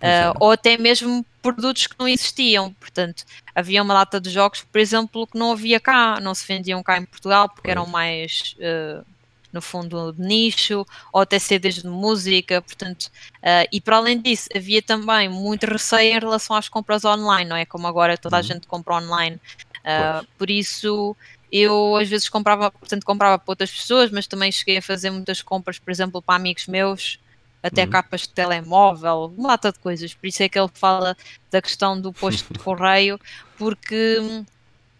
[0.00, 0.30] É.
[0.40, 2.72] ou até mesmo produtos que não existiam.
[2.74, 3.24] Portanto,
[3.54, 6.98] havia uma data de jogos, por exemplo, que não havia cá, não se vendiam cá
[6.98, 8.56] em Portugal porque eram mais.
[8.58, 9.04] Uh,
[9.52, 13.04] no fundo de nicho, ou até CDs de música, portanto,
[13.38, 17.56] uh, e para além disso, havia também muito receio em relação às compras online, não
[17.56, 17.64] é?
[17.64, 18.44] Como agora toda a uhum.
[18.44, 19.40] gente compra online.
[19.78, 21.16] Uh, por isso,
[21.50, 25.40] eu às vezes comprava, portanto, comprava para outras pessoas, mas também cheguei a fazer muitas
[25.40, 27.18] compras, por exemplo, para amigos meus,
[27.66, 27.90] até uhum.
[27.90, 30.14] capas de telemóvel, uma lata de coisas.
[30.14, 31.16] Por isso é que ele fala
[31.50, 33.20] da questão do posto de correio,
[33.58, 34.44] porque hum,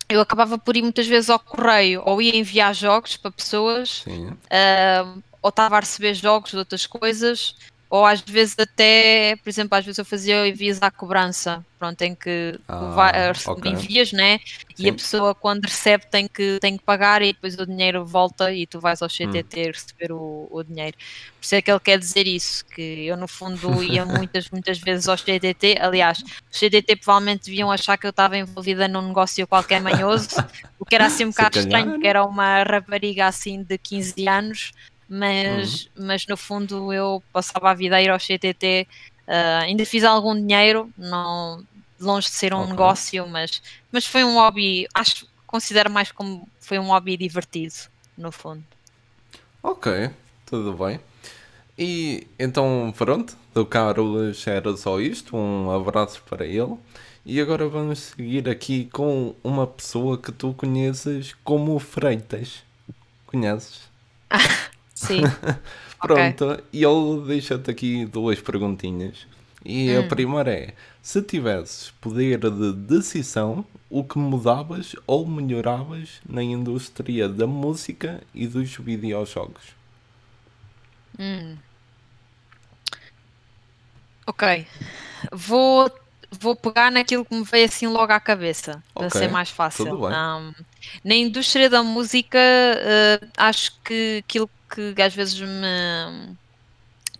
[0.09, 5.23] eu acabava por ir muitas vezes ao correio, ou ia enviar jogos para pessoas, uh,
[5.43, 7.57] ou estava a receber jogos de outras coisas,
[7.89, 12.17] ou às vezes até, por exemplo, às vezes eu fazia envios à cobrança, pronto, em
[12.17, 13.73] que ah, vai, eh, okay.
[13.73, 14.41] envias, né?
[14.75, 14.87] Sim.
[14.87, 18.53] E a pessoa quando recebe tem que, tem que pagar e depois o dinheiro volta
[18.53, 19.73] e tu vais ao CTT hum.
[19.73, 20.97] receber o, o dinheiro.
[21.39, 24.79] Por isso é que ele quer dizer isso, que eu no fundo ia muitas, muitas
[24.79, 26.19] vezes ao CTT, aliás,
[26.51, 30.31] os CTT provavelmente deviam achar que eu estava envolvida num negócio qualquer manhoso,
[30.77, 34.73] o que era assim um bocado estranho, porque era uma rapariga assim de 15 anos,
[35.09, 36.07] mas, uhum.
[36.07, 40.05] mas no fundo eu passava a vida a ir ao CTT, uh, ah, ainda fiz
[40.05, 41.65] algum dinheiro, não
[41.99, 42.71] longe de ser um okay.
[42.71, 47.75] negócio, mas, mas foi um hobby, acho, considero mais como foi um hobby divertido,
[48.17, 48.63] no fundo.
[49.63, 50.11] Ok,
[50.45, 51.01] tudo bem.
[51.79, 56.77] E então pronto, do Carlos era só isto, um abraço para ele.
[57.25, 62.63] E agora vamos seguir aqui com uma pessoa que tu conheces como Freitas.
[63.27, 63.81] Conheces?
[64.97, 65.21] Sim.
[66.01, 66.65] Pronto, okay.
[66.73, 69.27] e ele deixa-te aqui duas perguntinhas.
[69.65, 70.01] E hum.
[70.01, 77.29] a primeira é: se tivesses poder de decisão, o que mudavas ou melhoravas na indústria
[77.29, 79.77] da música e dos videojogos?
[81.19, 81.57] Hum.
[84.27, 84.67] Ok.
[85.33, 85.91] Vou,
[86.31, 89.09] vou pegar naquilo que me veio assim logo à cabeça, okay.
[89.09, 90.05] para ser mais fácil.
[90.05, 90.53] Um,
[91.05, 94.51] na indústria da música, uh, acho que aquilo
[94.95, 96.37] que às vezes me.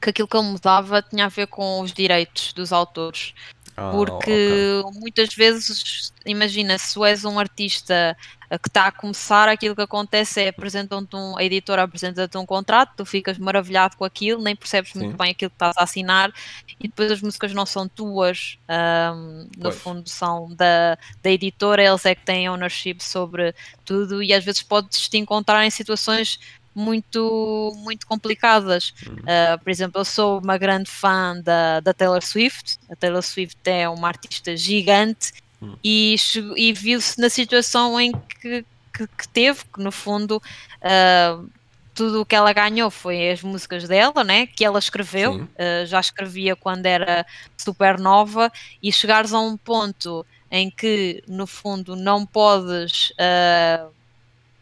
[0.01, 3.35] que aquilo que ele mudava tinha a ver com os direitos dos autores.
[3.77, 5.01] Ah, porque okay.
[5.01, 8.17] muitas vezes, imagina, se tu és um artista
[8.63, 12.93] que está a começar, aquilo que acontece é apresentam-te um, a editora apresenta-te um contrato,
[12.97, 15.01] tu ficas maravilhado com aquilo, nem percebes Sim.
[15.01, 16.33] muito bem aquilo que estás a assinar
[16.79, 19.77] e depois as músicas não são tuas, um, no pois.
[19.77, 23.53] fundo são da, da editora, eles é que têm ownership sobre
[23.85, 26.39] tudo e às vezes podes te encontrar em situações
[26.77, 28.93] muito, muito complicadas.
[29.09, 32.79] Uh, por exemplo, eu sou uma grande fã da, da Taylor Swift.
[32.91, 35.75] A Taylor Swift é uma artista gigante uhum.
[35.83, 36.17] e,
[36.55, 40.37] e viu-se na situação em que, que, que, teve, que no fundo.
[40.83, 41.49] Uh,
[41.95, 44.47] tudo o que ela ganhou foi as músicas dela, né?
[44.47, 47.25] Que ela escreveu, uh, já escrevia quando era
[47.57, 48.53] super nova,
[48.83, 53.96] e chegares a um ponto em que, no fundo, não podes uh,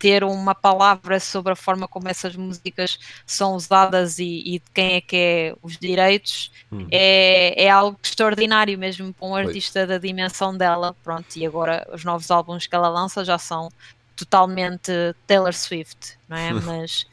[0.05, 4.96] ter uma palavra sobre a forma como essas músicas são usadas e, e de quem
[4.96, 6.86] é que é os direitos hum.
[6.90, 9.88] é, é algo extraordinário mesmo para um artista pois.
[9.88, 10.94] da dimensão dela.
[11.02, 13.70] Pronto, e agora os novos álbuns que ela lança já são
[14.14, 14.92] totalmente
[15.26, 16.52] Taylor Swift, não é?
[16.61, 17.07] Mas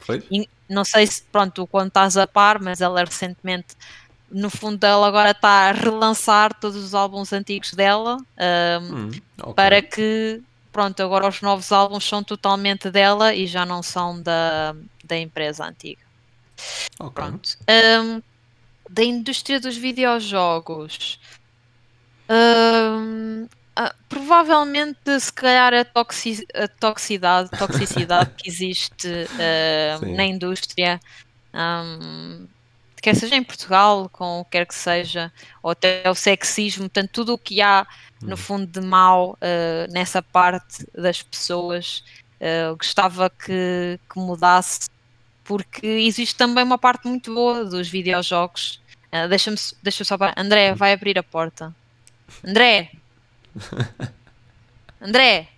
[0.68, 3.74] não sei se pronto, quando estás a par, mas ela recentemente
[4.30, 9.54] no fundo ela agora está a relançar todos os álbuns antigos dela um, hum, okay.
[9.54, 10.42] para que
[10.72, 15.66] pronto, agora os novos álbuns são totalmente dela e já não são da, da empresa
[15.66, 16.00] antiga.
[16.98, 17.12] Okay.
[17.12, 17.58] Pronto.
[17.68, 18.22] Um,
[18.88, 21.20] da indústria dos videojogos.
[22.28, 23.44] Um,
[23.78, 31.00] uh, provavelmente, se calhar, a, toxi a toxicidade, toxicidade que existe uh, na indústria,
[31.54, 32.46] um,
[33.02, 37.10] quer seja em Portugal, com o que quer que seja, ou até o sexismo, portanto,
[37.12, 37.86] tudo o que há
[38.22, 38.36] no hum.
[38.36, 42.04] fundo, de mal uh, nessa parte das pessoas.
[42.40, 44.88] Uh, gostava que, que, mudasse,
[45.44, 48.80] porque existe também uma parte muito boa dos videojogos.
[49.12, 50.32] Uh, Deixa-me deixa só para.
[50.36, 50.76] André, hum.
[50.76, 51.74] vai abrir a porta.
[52.46, 52.92] André!
[55.00, 55.48] André!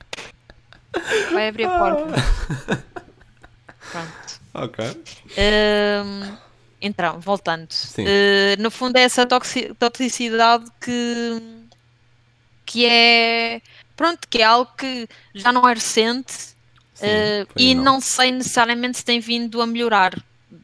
[1.33, 2.85] Vai abrir a porta.
[3.93, 4.41] Pronto.
[4.55, 4.85] Ok.
[5.37, 6.44] Uh,
[6.85, 7.69] então, voltando.
[7.99, 11.65] Uh, no fundo, é essa toxicidade que
[12.67, 13.61] que é
[13.97, 16.33] pronto, que é algo que já não é recente
[16.95, 17.85] Sim, uh, e não.
[17.85, 20.15] não sei necessariamente se tem vindo a melhorar.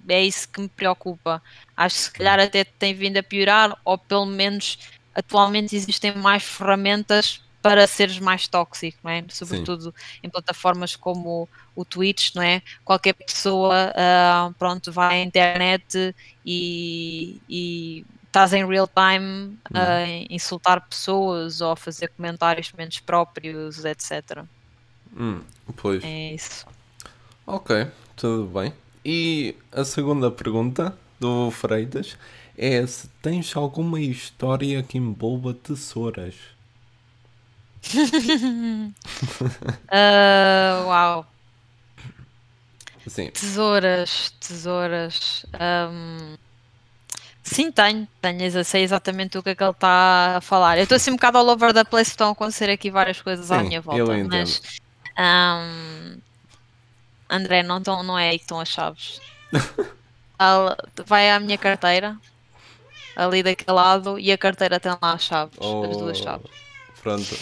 [0.09, 1.43] É isso que me preocupa.
[1.77, 4.79] Acho que se calhar até tem vindo a piorar, ou pelo menos
[5.14, 9.25] atualmente existem mais ferramentas para seres mais tóxico, não é?
[9.29, 10.21] Sobretudo Sim.
[10.25, 12.63] em plataformas como o Twitch, não é?
[12.85, 20.87] Qualquer pessoa, uh, pronto, vai à internet e, e estás em real time a insultar
[20.89, 24.45] pessoas ou a fazer comentários menos próprios, etc.
[25.17, 25.41] Hum,
[25.77, 26.03] pois.
[26.05, 26.67] É isso.
[27.47, 27.87] Ok,
[28.17, 28.73] tudo bem.
[29.05, 32.17] E a segunda pergunta do Freitas
[32.57, 36.35] é se tens alguma história que envolva tesouras.
[39.89, 41.26] Ah, uau,
[43.07, 45.45] Sim, tesouras, tesouras.
[45.59, 46.37] ahm,
[47.43, 50.76] sim, tenho, tenho, eu sei exatamente o que é que ele está a falar.
[50.78, 53.51] Eu estou assim um bocado all over the place, estão a acontecer aqui várias coisas
[53.51, 54.61] à Sim, minha eu volta, mas
[55.16, 56.18] ahm,
[57.31, 59.22] André, não, estão, não é aí que estão as chaves.
[61.07, 62.16] Vai à minha carteira,
[63.16, 66.51] ali daquele lado, e a carteira tem lá as chaves, as duas Oh, chaves.
[67.03, 67.37] pronto.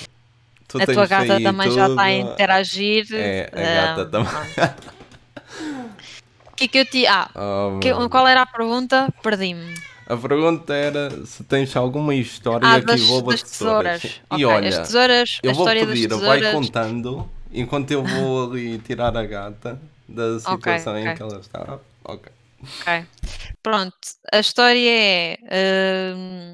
[0.68, 2.32] Tu A tua gata também já está a tudo.
[2.32, 3.06] interagir.
[3.12, 5.88] É, a gata ahm, também.
[6.52, 7.06] O que que eu te.
[7.06, 9.08] Ah, Oh, que- qual era a pergunta?
[9.22, 9.74] Perdi-me.
[10.06, 14.00] A pergunta era se tens alguma história Ah, que das, envolva das tesouras.
[14.02, 14.20] tesouras.
[14.38, 16.54] E Ok, olha, as tesouras, eu vou pedir, das vai tesouras.
[16.66, 21.14] contando enquanto eu vou ali tirar a gata da situação em ok.
[21.14, 21.78] que ela está.
[22.04, 22.32] Ok.
[22.80, 23.06] Ok.
[23.62, 23.96] Pronto,
[24.32, 26.14] a história é.
[26.16, 26.52] hum,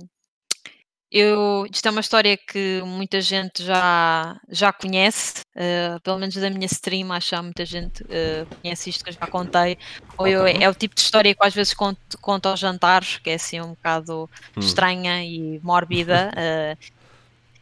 [1.15, 6.51] eu, isto é uma história que muita gente já, já conhece, eh, pelo menos da
[6.51, 9.77] minha stream, acho que muita gente eh, conhece isto que eu já contei.
[10.19, 13.31] Ou eu- é o tipo de história que às vezes conto, conto aos jantares, que
[13.31, 14.61] é assim um bocado Hum.
[14.61, 16.31] estranha e mórbida.
[16.39, 16.77] eh,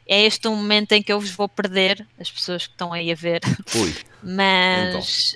[0.09, 3.11] é este o momento em que eu vos vou perder, as pessoas que estão aí
[3.13, 3.41] a ver.
[3.75, 3.95] Ui.
[4.23, 5.33] Mas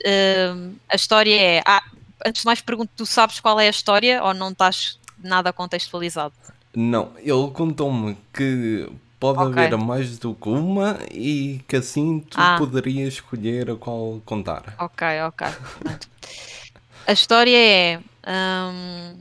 [0.54, 1.62] hum, a história é.
[1.66, 1.82] Ah,
[2.26, 6.34] antes de mais pergunto, tu sabes qual é a história ou não estás nada contextualizado?
[6.78, 8.86] Não, ele contou-me que
[9.18, 9.64] pode Ok.
[9.64, 12.56] haver mais do que uma e que assim tu Ah.
[12.58, 14.74] poderias escolher a qual contar.
[14.78, 15.46] Ok, ok.
[17.06, 17.98] A história é.
[18.28, 19.16] hum,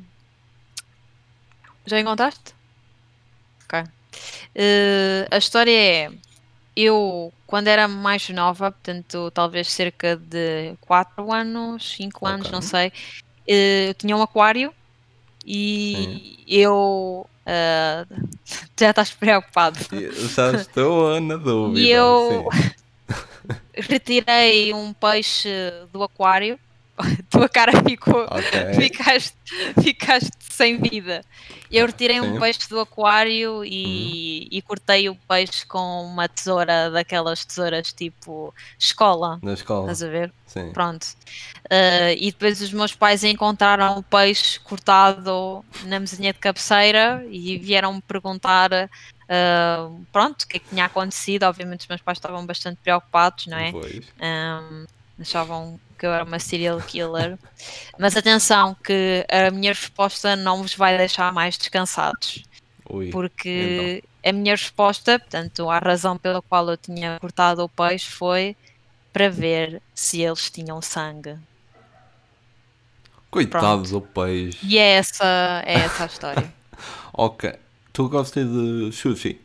[1.85, 2.53] já encontraste?
[3.63, 3.83] Ok.
[4.53, 6.11] Eh, a história é.
[6.75, 12.51] Eu, quando era mais nova, portanto, talvez cerca de 4 anos, 5 anos, Ok.
[12.51, 12.91] não sei,
[13.47, 14.73] eh, eu tinha um aquário
[15.45, 17.27] e eu.
[17.45, 18.05] ah,
[18.79, 19.77] já estás preocupado.
[20.35, 21.79] Já estou na dúvida.
[21.79, 22.71] E eu sim.
[23.77, 25.49] retirei um peixe
[25.93, 26.59] do aquário.
[27.29, 28.25] Tua cara ficou.
[28.29, 28.73] Ok.
[28.75, 29.35] Ficaste,
[29.81, 31.23] ficaste sem vida.
[31.69, 32.27] Eu retirei Sim.
[32.27, 32.35] Uhum.
[32.35, 38.53] um peixe do aquário e, e cortei o peixe com uma tesoura daquelas tesouras tipo
[38.79, 39.39] escola.
[39.41, 39.91] Na escola.
[39.91, 40.31] Estás a ver?
[40.47, 40.71] Sim.
[40.71, 41.07] Pronto.
[41.69, 47.57] Ah, e depois os meus pais encontraram o peixe cortado na mesinha de cabeceira e
[47.57, 48.71] vieram-me perguntar
[49.27, 51.43] ah, pronto, o que é que tinha acontecido.
[51.43, 53.71] Obviamente os meus pais estavam bastante preocupados, não é?
[53.71, 54.85] Um,
[55.19, 57.37] achavam que eu era uma serial killer.
[57.97, 62.43] Mas atenção, que a minha resposta não vos vai deixar mais descansados.
[62.89, 63.09] Ui.
[63.09, 68.55] Porque a minha resposta, portanto, a razão pela qual eu tinha cortado o peixe foi
[69.13, 71.37] para ver se eles tinham sangue.
[73.31, 73.89] Coitado Pronto.
[73.89, 74.57] do peixe.
[74.63, 76.53] E é essa, é essa a história.
[77.17, 77.53] Ok.
[77.93, 79.39] Tu gostas de sushi?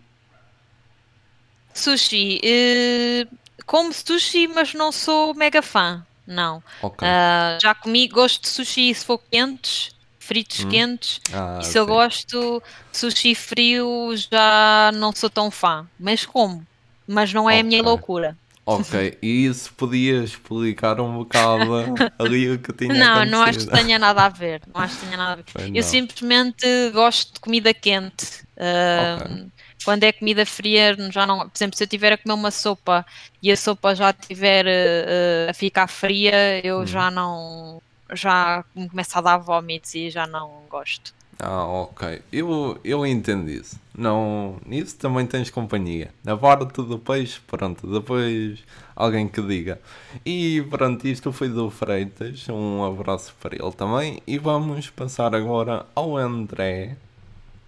[1.73, 2.41] Sushi.
[2.43, 3.27] eh,
[3.65, 6.05] como sushi, mas não sou mega fã.
[6.31, 6.63] Não.
[6.83, 7.07] Ok.
[7.07, 10.69] Ah, já comi, gosto de sushi se for quentes, fritos Hum.
[10.71, 11.21] quentes.
[11.35, 12.63] Ah, e se eu gosto
[12.93, 15.87] de sushi frio, já não sou tão fã.
[15.99, 16.65] Mas como?
[17.07, 18.37] Mas não é a minha loucura.
[18.67, 21.73] Ok, e isso podia explicar um bocado
[22.19, 23.85] ali o que tinha Não, não acho que acontecido.
[23.85, 24.63] tenha nada a ver.
[24.73, 25.45] Não acho que tenha nada a ver.
[25.53, 25.89] Pois Eu não.
[25.89, 28.27] simplesmente gosto de comida quente.
[28.57, 29.51] Ah, Ok.
[29.85, 31.41] Quando é comida fria, já não.
[31.49, 33.05] Por exemplo, se eu tiver a comer uma sopa
[33.43, 36.87] e a sopa já estiver eh, eh, a ficar fria, eu Hum.
[36.87, 37.81] já não.
[38.13, 41.15] Já me começa a dar vómitos e já não gosto.
[41.39, 42.21] Ah, ok.
[42.31, 43.79] Eu, eu entendo isso.
[43.97, 46.11] Não, nisso também tens companhia.
[46.25, 48.59] Na parte do peixe, pronto, depois
[48.95, 49.81] alguém que diga.
[50.27, 52.47] E pronto, isto foi do Freitas.
[52.49, 54.21] Um abraço para ele também.
[54.27, 56.97] E vamos passar agora ao André,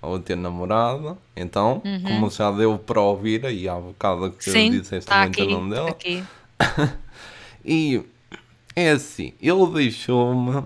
[0.02, 1.16] ao teu namorado.
[1.36, 4.54] Então, como já deu para ouvir aí há bocado que Uhum.
[4.56, 5.52] Sim, disseste muito o aqui.
[5.52, 5.90] nome dela.
[5.90, 6.24] aqui.
[7.64, 8.02] E
[8.74, 10.64] é assim, ele deixou-me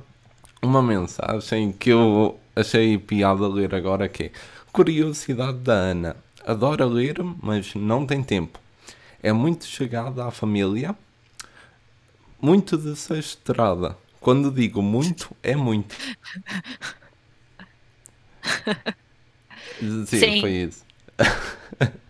[0.63, 4.31] uma mensagem que eu achei piada ler agora que é
[4.73, 6.17] Curiosidade da Ana.
[6.47, 8.59] Adora ler, mas não tem tempo.
[9.23, 10.97] É muito chegada à família,
[12.41, 13.97] muito desastrada.
[14.21, 15.95] Quando digo muito, é muito.
[20.07, 20.41] Sim, Sim.
[20.41, 20.85] foi isso.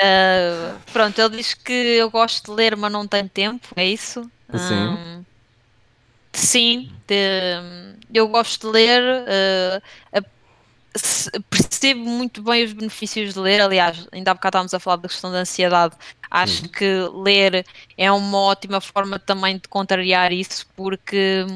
[0.00, 4.30] Ah, pronto, ele diz que eu gosto de ler, mas não tenho tempo, é isso?
[4.56, 4.74] Sim.
[4.74, 5.24] Hum,
[6.32, 9.02] sim, de- eu gosto de ler.
[10.12, 10.22] ah, a-
[11.50, 13.60] percebo muito bem os benefícios de ler.
[13.60, 15.96] Aliás, ainda há bocado estávamos a falar da questão da ansiedade.
[16.30, 16.68] Acho Sim.
[16.68, 16.84] que
[17.14, 21.46] ler é uma ótima forma também de contrariar isso, porque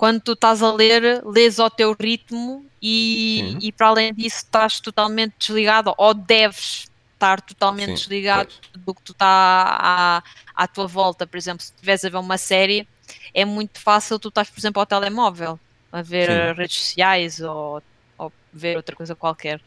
[0.00, 4.80] quando tu estás a ler, lês ao teu ritmo e, e para além disso estás
[4.80, 8.82] totalmente desligado ou deves estar totalmente Sim, desligado pois.
[8.82, 10.22] do que tu está à,
[10.56, 11.26] à tua volta.
[11.26, 12.88] Por exemplo, se estiveres a ver uma série,
[13.34, 15.60] é muito fácil tu estás, por exemplo, ao telemóvel
[15.92, 16.58] a ver Sim.
[16.58, 17.82] redes sociais ou,
[18.16, 19.60] ou, ver outra coisa qualquer.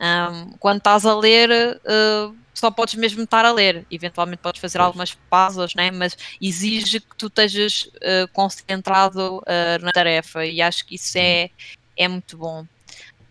[0.00, 1.48] Um, quando estás a ler,
[1.84, 3.86] uh, só podes mesmo estar a ler.
[3.90, 5.90] Eventualmente podes fazer algumas pausas, né?
[5.90, 11.50] mas exige que tu estejas uh, concentrado uh, na tarefa e acho que isso é,
[11.96, 12.66] é muito bom.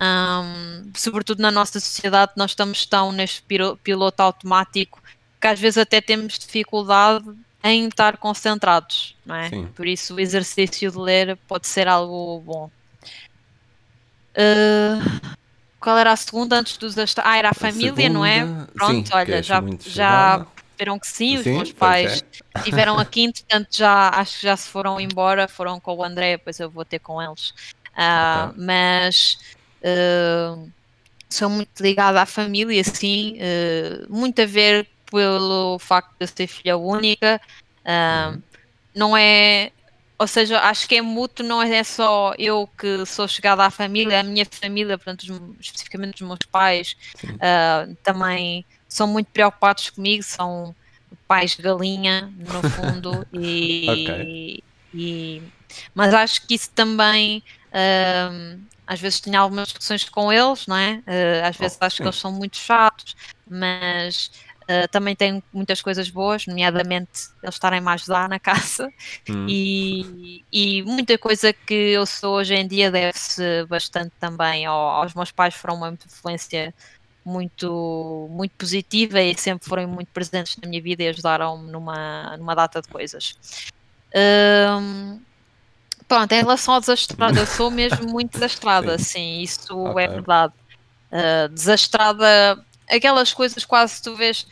[0.02, 3.44] Um, sobretudo na nossa sociedade, nós estamos tão neste
[3.82, 5.02] piloto automático
[5.40, 7.26] que às vezes até temos dificuldade
[7.64, 9.50] em estar concentrados, não é?
[9.50, 9.68] Sim.
[9.76, 12.70] Por isso o exercício de ler pode ser algo bom.
[14.36, 15.36] Uh,
[15.86, 18.44] qual era a segunda antes dos Ah, era a, a família, segunda, não é?
[18.74, 22.26] Pronto, sim, olha, já, já perceberam que sim, os sim, meus pais
[22.56, 22.60] é.
[22.62, 26.60] tiveram aqui, entretanto já acho que já se foram embora, foram com o André, depois
[26.60, 27.52] eu vou ter com eles.
[27.92, 28.66] Uh, okay.
[28.66, 29.38] Mas
[29.84, 30.72] uh,
[31.30, 36.48] sou muito ligada à família, sim, uh, muito a ver pelo facto de eu ser
[36.48, 37.40] filha única,
[37.86, 38.42] uhum.
[38.96, 39.72] não é,
[40.18, 44.22] ou seja, acho que é mútuo, não é só eu que sou chegada à família,
[44.22, 50.74] a minha família, portanto, especificamente os meus pais, uh, também são muito preocupados comigo, são
[51.28, 54.64] pais galinha, no fundo, e, okay.
[54.94, 55.44] e,
[55.94, 61.02] mas acho que isso também uh, às vezes tenho algumas discussões com eles, não é?
[61.08, 62.04] Uh, às vezes oh, acho sim.
[62.04, 63.16] que eles são muito chatos,
[63.50, 64.32] mas
[64.68, 68.92] Uh, também tem muitas coisas boas, nomeadamente eles estarem a ajudar na casa
[69.30, 69.46] hum.
[69.48, 75.14] e, e, muita coisa que eu sou hoje em dia deve-se bastante também ao, aos
[75.14, 76.74] meus pais, foram uma influência
[77.24, 82.56] muito, muito positiva e sempre foram muito presentes na minha vida e ajudaram-me numa, numa
[82.56, 83.36] data de coisas.
[84.16, 85.20] Um,
[86.08, 90.06] pronto, em relação ao desastrado, eu sou mesmo muito desastrada, sim, isso é okay.
[90.06, 90.54] é verdade.
[91.12, 94.48] Uh, desastrada aquelas coisas quase tu vês,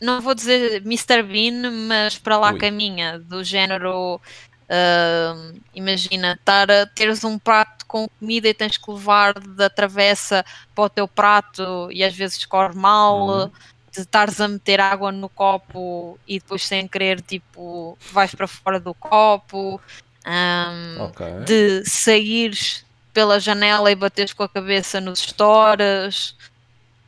[0.00, 1.22] não vou dizer Mr.
[1.22, 2.58] Bean, mas para lá Ui.
[2.58, 4.20] caminha, do género.
[4.64, 10.42] Uh, imagina, estar a teres um prato com comida e tens que levar da travessa
[10.74, 13.50] para o teu prato e às vezes corre mal, uhum.
[13.92, 18.80] de estares a meter água no copo e depois sem querer, tipo, vais para fora
[18.80, 19.78] do copo,
[20.26, 21.40] um, okay.
[21.44, 26.34] de saíres pela janela e bateres com a cabeça nos stores.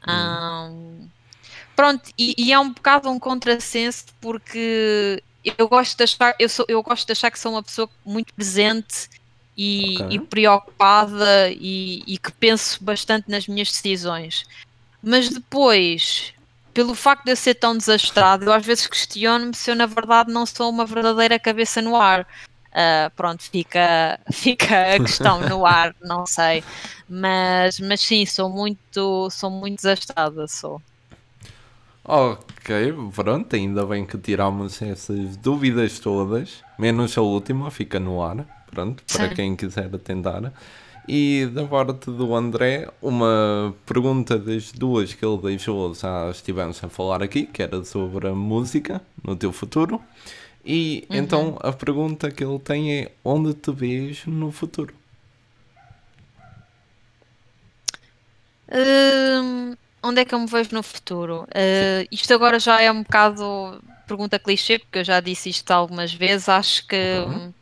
[0.07, 1.09] Um,
[1.75, 5.23] pronto, e, e, é um bocado um contrassenso porque
[5.59, 8.33] eu gosto de achar, eu, sou, eu gosto de achar que sou uma pessoa muito
[8.35, 9.09] presente
[9.57, 10.17] e, okay.
[10.17, 14.45] e preocupada e, e, que penso bastante nas minhas decisões.
[15.03, 16.33] Mas depois,
[16.73, 20.33] pelo facto de eu ser tão desastrado, eu às vezes questiono-me se eu na verdade
[20.33, 22.27] não sou uma verdadeira cabeça no ar.
[22.75, 26.65] Uh, pronto, fica, fica a questão no ar, não sei.
[27.09, 30.83] Mas, mas sim, sou muito, sou muito desastrada, sou.
[32.05, 38.45] Ok, pronto, ainda bem que tiramos essas dúvidas todas, menos a última, fica no ar,
[38.71, 39.35] pronto, para sim.
[39.35, 40.53] quem quiser tentar.
[41.07, 46.89] E da parte do André, uma pergunta das duas que ele deixou, já estivemos a
[46.89, 50.01] falar aqui, que era sobre a música no teu futuro.
[50.65, 51.17] E uhum.
[51.17, 54.95] então a pergunta que ele tem é: onde te vês no futuro?
[58.69, 61.43] Uh, onde é que eu me vejo no futuro?
[61.43, 66.13] Uh, isto agora já é um bocado pergunta clichê, porque eu já disse isto algumas
[66.13, 66.49] vezes.
[66.49, 67.53] Acho que uhum.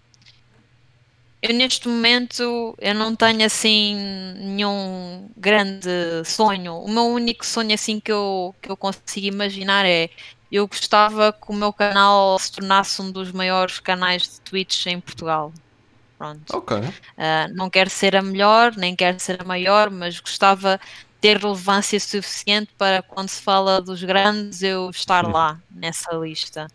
[1.43, 3.97] eu neste momento eu não tenho assim
[4.37, 5.91] nenhum grande
[6.25, 6.77] sonho.
[6.77, 10.09] O meu único sonho assim que eu, que eu consigo imaginar é
[10.53, 15.01] eu gostava que o meu canal se tornasse um dos maiores canais de Twitch em
[15.01, 15.53] Portugal.
[16.19, 16.57] Pronto.
[16.57, 16.77] Ok.
[16.77, 16.93] Uh,
[17.55, 21.99] não quero ser a melhor, nem quero ser a maior, mas gostava de ter relevância
[21.99, 26.69] suficiente para quando se fala dos grandes eu estar lá nessa lista.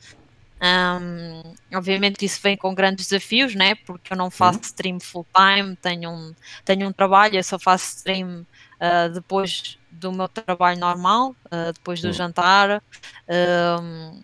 [0.60, 3.76] Um, obviamente isso vem com grandes desafios, né?
[3.76, 6.34] Porque eu não faço stream full time, tenho um,
[6.66, 8.46] tenho um trabalho, eu só faço stream
[8.82, 12.82] uh, depois do meu trabalho normal, uh, depois do jantar.
[13.28, 14.22] Um,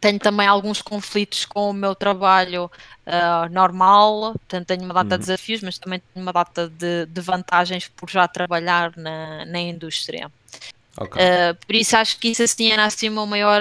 [0.00, 2.70] tenho também alguns conflitos com o meu trabalho
[3.06, 5.18] uh, normal, portanto tenho uma data de uhum.
[5.20, 10.30] desafios, mas também tenho uma data de, de vantagens por já trabalhar na, na indústria.
[10.96, 11.22] Okay.
[11.22, 13.60] Uh, por isso acho que isso assim era assim o meu maior,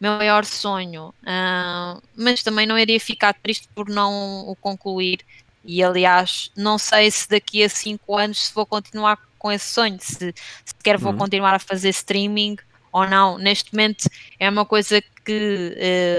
[0.00, 1.12] meu maior sonho.
[1.22, 5.20] Uh, mas também não iria ficar triste por não o concluir.
[5.64, 9.96] E aliás, não sei se daqui a 5 anos se vou continuar com esse sonho,
[9.98, 10.34] se,
[10.64, 11.18] se quer vou uhum.
[11.18, 12.56] continuar a fazer streaming
[12.92, 13.38] ou não.
[13.38, 15.76] Neste momento é uma coisa que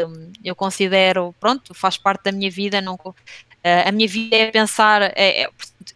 [0.07, 2.81] uh, eu considero, pronto, faz parte da minha vida.
[2.81, 3.13] Não, uh,
[3.85, 5.49] a minha vida é pensar, é, é,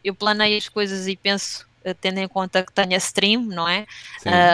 [0.04, 3.68] eu planeio as coisas e penso uh, tendo em conta que tenho a stream, não
[3.68, 3.86] é?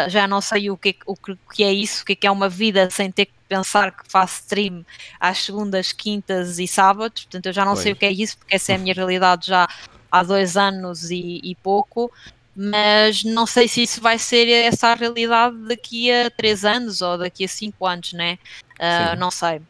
[0.07, 3.11] já não sei o que, o que é isso, o que é uma vida sem
[3.11, 4.85] ter que pensar que faço stream
[5.19, 7.83] às segundas, quintas e sábados, portanto eu já não pois.
[7.83, 9.67] sei o que é isso, porque essa é a minha realidade já
[10.11, 12.11] há dois anos e, e pouco
[12.55, 17.17] mas não sei se isso vai ser essa a realidade daqui a três anos ou
[17.17, 18.37] daqui a cinco anos, né?
[18.77, 19.61] Uh, não sei.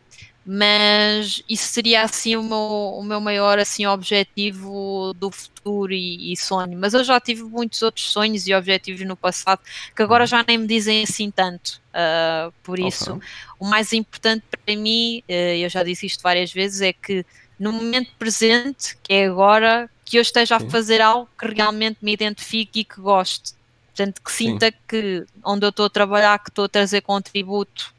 [0.43, 6.37] Mas isso seria assim o meu, o meu maior assim, objetivo do futuro e, e,
[6.37, 6.77] sonho.
[6.79, 9.61] Mas eu já tive muitos outros sonhos e objetivos no passado
[9.95, 10.27] que agora uhum.
[10.27, 11.79] já nem me dizem assim tanto.
[11.91, 13.27] Uh, por isso, okay.
[13.59, 17.23] o mais importante para mim, uh, eu já disse isto várias vezes, é que
[17.61, 20.65] no momento presente, que é agora, que eu esteja Sim.
[20.65, 23.53] a fazer algo que realmente me identifique e que goste.
[23.85, 24.77] Portanto, que sinta Sim.
[24.87, 27.93] que onde eu estou a trabalhar, que estou a trazer contributo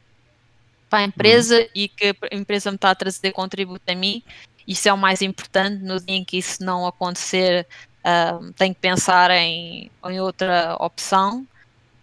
[0.91, 1.69] para a empresa uhum.
[1.77, 4.21] e que a empresa me está a trazer contributo a mim.
[4.67, 5.85] Isso é o mais importante.
[5.85, 7.65] No dia em que isso não acontecer,
[8.05, 11.47] uh, tenho que pensar em, em outra opção.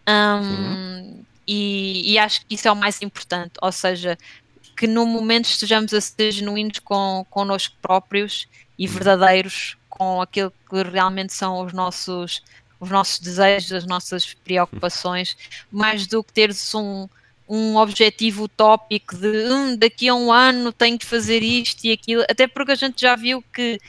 [0.07, 3.51] Um, e, e, acho que isso é o mais importante.
[3.61, 4.17] Ou seja,
[4.79, 8.93] que no momento estejamos a ser genuínos com, connosco próprios e uhum.
[8.93, 12.41] verdadeiros com aquilo que realmente são os nossos,
[12.79, 15.35] os nossos desejos, as nossas preocupações,
[15.69, 17.09] mais do que teres um,
[17.45, 22.23] um objetivo utópico de hum, daqui a um ano tenho que fazer isto e aquilo,
[22.29, 23.81] até porque a gente já viu que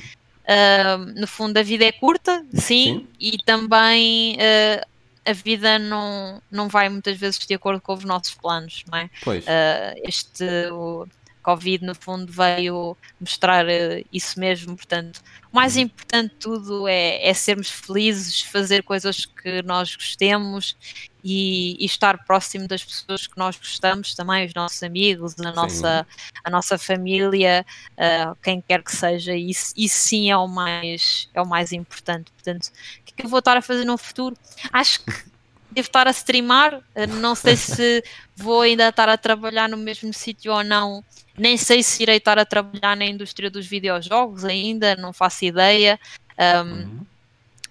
[0.42, 3.06] uh, no fundo a vida é curta, sim, sim.
[3.20, 4.89] e também uh,
[5.24, 9.10] a vida não, não vai muitas vezes de acordo com os nossos planos, não é?
[9.22, 9.44] Pois.
[9.44, 11.06] Uh, este, o,
[11.42, 14.76] Covid, no fundo, veio mostrar uh, isso mesmo.
[14.76, 15.82] Portanto, o mais uhum.
[15.82, 20.76] importante de tudo é, é, sermos felizes, fazer coisas que nós gostemos
[21.22, 26.06] e, e, estar próximo das pessoas que nós gostamos, também os nossos amigos, a nossa,
[26.44, 29.34] a nossa família, uh, quem quer que seja.
[29.34, 32.30] Isso, isso sim é o mais, é o mais importante.
[32.32, 34.36] Portanto, o que é que eu vou estar a fazer no futuro?
[34.72, 35.12] Acho que
[35.70, 38.02] devo estar a streamar, eh, não sei se
[38.36, 41.04] vou ainda estar a trabalhar no mesmo sítio ou não,
[41.38, 45.98] nem sei se irei estar a trabalhar na indústria dos videojogos ainda, não faço ideia,
[46.38, 47.06] um, uhum.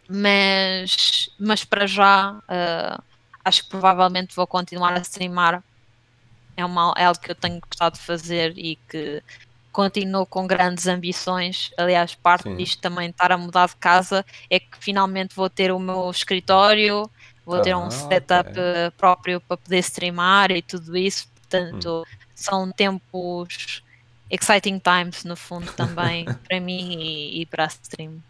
[0.07, 3.03] mas, mas para já uh,
[3.49, 5.63] acho que provavelmente vou continuar a streamar.
[6.55, 9.21] É, uma, é algo que eu tenho gostado de fazer e que
[9.71, 11.71] continuo com grandes ambições.
[11.77, 12.55] Aliás, parte Sim.
[12.55, 17.09] disto também estar a mudar de casa é que finalmente vou ter o meu escritório,
[17.45, 18.91] vou ter um ah, setup okay.
[18.97, 21.27] próprio para poder streamar e tudo isso.
[21.35, 22.17] Portanto, hum.
[22.35, 23.83] são tempos
[24.29, 28.21] exciting times no fundo também para mim e, e, para a stream.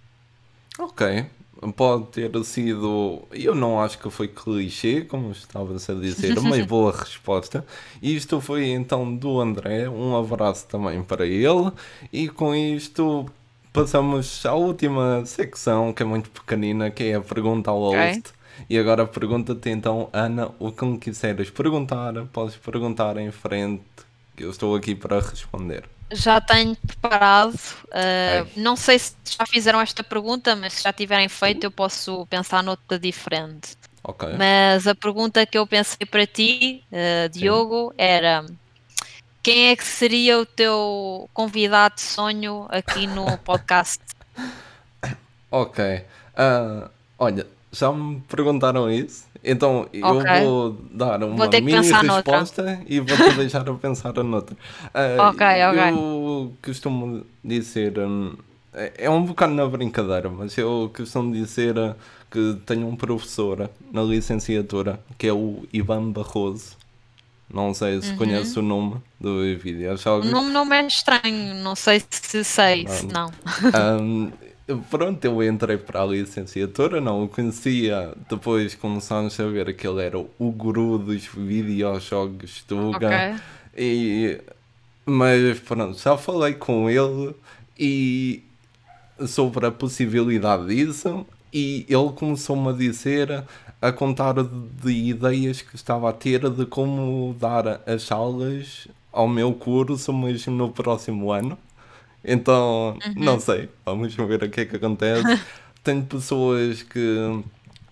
[0.78, 1.26] Ok,
[1.76, 6.92] pode ter sido, eu não acho que foi clichê, como estava-se a dizer, uma boa
[6.92, 7.66] resposta.
[8.02, 11.72] Isto foi então do André, um abraço também para ele,
[12.14, 13.26] e com isto
[13.74, 18.14] passamos à última secção, que é muito pequenina, que é a pergunta ao okay.
[18.14, 18.34] host.
[18.70, 23.84] E agora pergunta-te então, Ana, o que me quiseres perguntar, podes perguntar em frente,
[24.36, 25.84] que eu estou aqui para responder.
[26.12, 27.56] Já tenho preparado.
[27.86, 32.26] Uh, não sei se já fizeram esta pergunta, mas se já tiverem feito, eu posso
[32.28, 33.78] pensar noutra diferente.
[34.04, 34.34] Okay.
[34.38, 37.96] Mas a pergunta que eu pensei para ti, uh, Diogo, Sim.
[37.98, 38.46] era
[39.44, 44.04] quem é que seria o teu convidado de sonho aqui no podcast?
[45.52, 46.06] ok.
[46.34, 50.42] Uh, olha, já me perguntaram isso, então eu okay.
[50.44, 52.84] vou dar uma vou mini resposta noutra.
[52.88, 54.56] e vou-te deixar a pensar noutra.
[54.86, 55.90] Uh, ok, ok.
[55.94, 58.36] Eu costumo dizer, um,
[58.74, 61.76] é, é um bocado na brincadeira, mas eu costumo dizer
[62.30, 66.78] que tenho um professor na licenciatura que é o Ivan Barroso.
[67.52, 68.18] Não sei se uhum.
[68.18, 69.90] conhece o nome do vídeo.
[70.06, 73.32] O nome não é estranho, não sei se sei, se não.
[74.00, 74.32] Um,
[74.90, 78.14] Pronto, eu entrei para a licenciatura, não o conhecia.
[78.30, 83.08] Depois começámos a ver que ele era o guru dos videojogos Tuga.
[83.08, 83.36] Okay.
[83.76, 84.42] E,
[85.06, 87.34] mas pronto, já falei com ele
[87.78, 88.44] e
[89.28, 91.26] sobre a possibilidade disso.
[91.52, 93.44] E ele começou-me a dizer,
[93.82, 99.52] a contar de ideias que estava a ter de como dar as aulas ao meu
[99.54, 101.58] curso, mesmo no próximo ano.
[102.24, 103.14] Então, uhum.
[103.16, 105.24] não sei, vamos ver o que é que acontece.
[105.84, 107.44] Tenho pessoas que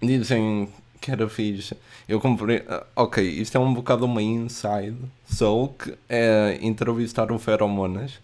[0.02, 1.76] dizem que era fixe.
[2.08, 2.64] Eu comprei.
[2.68, 4.98] Ah, ok, isto é um bocado uma inside
[5.30, 8.20] sou que é entrevistar o Feromonas.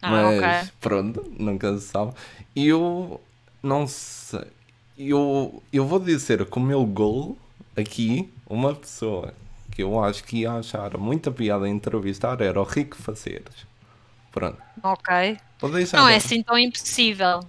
[0.00, 0.72] Ah, mas okay.
[0.80, 2.12] pronto, nunca se sabe.
[2.56, 3.20] E eu
[3.62, 4.46] não sei.
[4.98, 7.36] eu, eu vou dizer que o meu gol
[7.76, 9.32] aqui, uma pessoa
[9.70, 13.71] que eu acho que ia achar muita piada a entrevistar era o Rico Faceres.
[14.32, 14.58] Pronto.
[14.82, 15.36] Ok.
[15.72, 17.40] Deixar Não é assim tão impossível.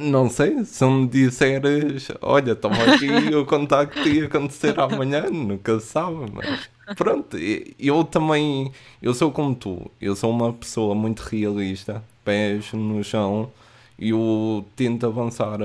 [0.00, 5.78] Não sei, se me disseres, olha, toma aqui o contacto que ia acontecer amanhã, nunca
[5.78, 10.94] se sabe, mas pronto, e- eu também, eu sou como tu, eu sou uma pessoa
[10.94, 13.50] muito realista, pés no chão,
[13.98, 15.58] e eu tento avançar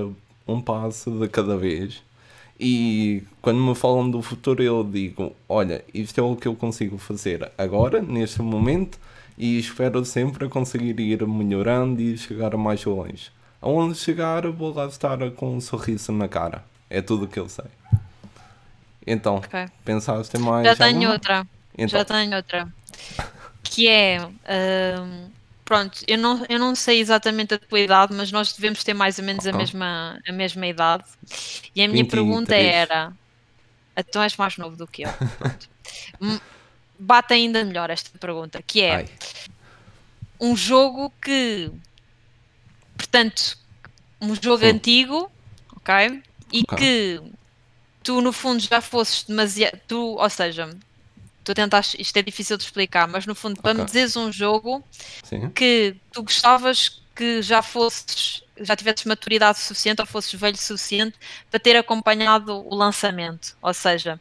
[0.48, 2.02] um passo de cada vez.
[2.60, 6.98] E quando me falam do futuro, eu digo: Olha, isto é o que eu consigo
[6.98, 9.00] fazer agora, neste momento,
[9.40, 13.32] e espero sempre conseguir ir melhorando e chegar mais longe.
[13.62, 16.64] Aonde chegar, vou lá estar com um sorriso na cara.
[16.90, 17.66] É tudo o que eu sei.
[19.08, 19.66] Então, Ok.
[19.86, 20.66] pensaste em mais?
[20.68, 21.14] Já tenho alguma?
[21.14, 21.48] outra.
[21.78, 22.68] Então, Já tenho outra.
[23.64, 24.22] Que é.
[24.26, 25.30] hum,
[25.64, 29.20] pronto, eu não, eu não sei exatamente a tua idade, mas nós devemos ter mais
[29.20, 31.06] ou menos a, mesma, a mesma idade.
[31.74, 32.10] E a minha 23.
[32.12, 33.14] pergunta era.
[34.12, 35.10] Tu és mais novo do que eu.
[37.00, 39.06] Bate ainda melhor esta pergunta, que é ai,
[40.40, 41.72] um jogo que.
[42.98, 43.58] Portanto,
[44.22, 44.72] um jogo Sim.
[44.72, 45.32] antigo,
[45.78, 46.22] ok?
[46.52, 46.78] E Ok.
[46.78, 47.22] que
[48.04, 49.80] tu, no fundo, já fosses demasiado.
[49.88, 50.70] Tu, ou seja,
[51.44, 51.96] tu tentas.
[51.98, 53.86] Isto é difícil de explicar, mas no fundo, para me Ok.
[53.86, 54.84] dizeres um jogo
[55.24, 58.42] sim, que tu gostavas que já fosses.
[58.62, 61.18] Já tivesses maturidade suficiente ou fosses velho suficiente
[61.50, 63.56] para ter acompanhado o lançamento.
[63.62, 64.20] Ou seja,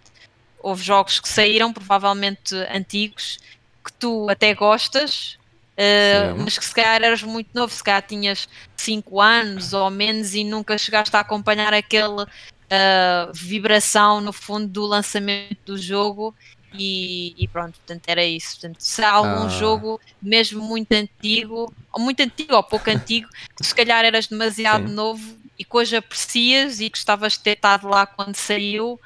[0.60, 3.38] houve jogos que saíram, provavelmente antigos,
[3.84, 5.38] que tu até gostas,
[5.78, 6.42] Sim.
[6.42, 10.42] mas que se calhar eras muito novo, se calhar tinhas 5 anos ou menos e
[10.44, 12.24] nunca chegaste a acompanhar aquele
[12.70, 16.34] eh, vibração no fundo do lançamento do jogo
[16.72, 18.60] e, e pronto, portanto era isso.
[18.60, 19.48] Portanto, se há algum Ah.
[19.48, 24.88] jogo mesmo muito antigo, ou muito antigo ou pouco antigo, que se calhar eras demasiado
[24.88, 24.94] Sim.
[24.94, 29.00] novo e que hoje aprecias e gostavas de ter estado lá quando saiu,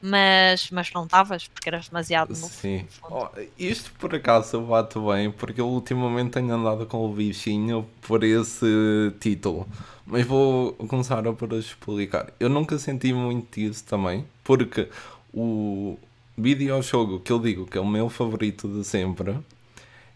[0.00, 2.48] mas, mas não estavas porque eras demasiado novo.
[2.48, 2.86] sim.
[3.10, 8.22] Oh, isto por acaso bate bem, porque eu ultimamente tenho andado com o bichinho por
[8.22, 8.66] esse
[9.20, 9.66] título.
[10.06, 12.32] Mas vou começar a por explicar.
[12.38, 14.88] Eu nunca senti muito isso também, porque
[15.34, 15.98] o
[16.36, 19.36] videojogo que eu digo que é o meu favorito de sempre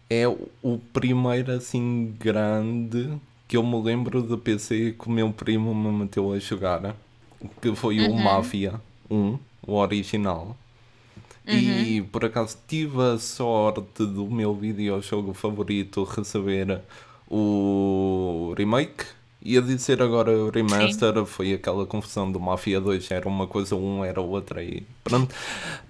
[0.09, 3.19] é o primeiro assim grande
[3.49, 6.95] que eu me lembro de PC que o meu primo me meteu a jogar,
[7.61, 8.81] que foi o Mafia
[9.11, 10.57] 1, o original.
[11.47, 16.81] E por acaso tive a sorte do meu videojogo favorito receber
[17.29, 19.07] o remake.
[19.45, 24.05] Ia dizer agora o remaster, foi aquela confusão do Mafia 2, era uma coisa, um
[24.05, 25.35] era outra e pronto.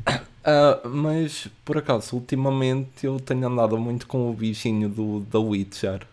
[0.45, 6.05] Ah, mas por acaso, ultimamente eu tenho andado muito com o bichinho do The Witcher.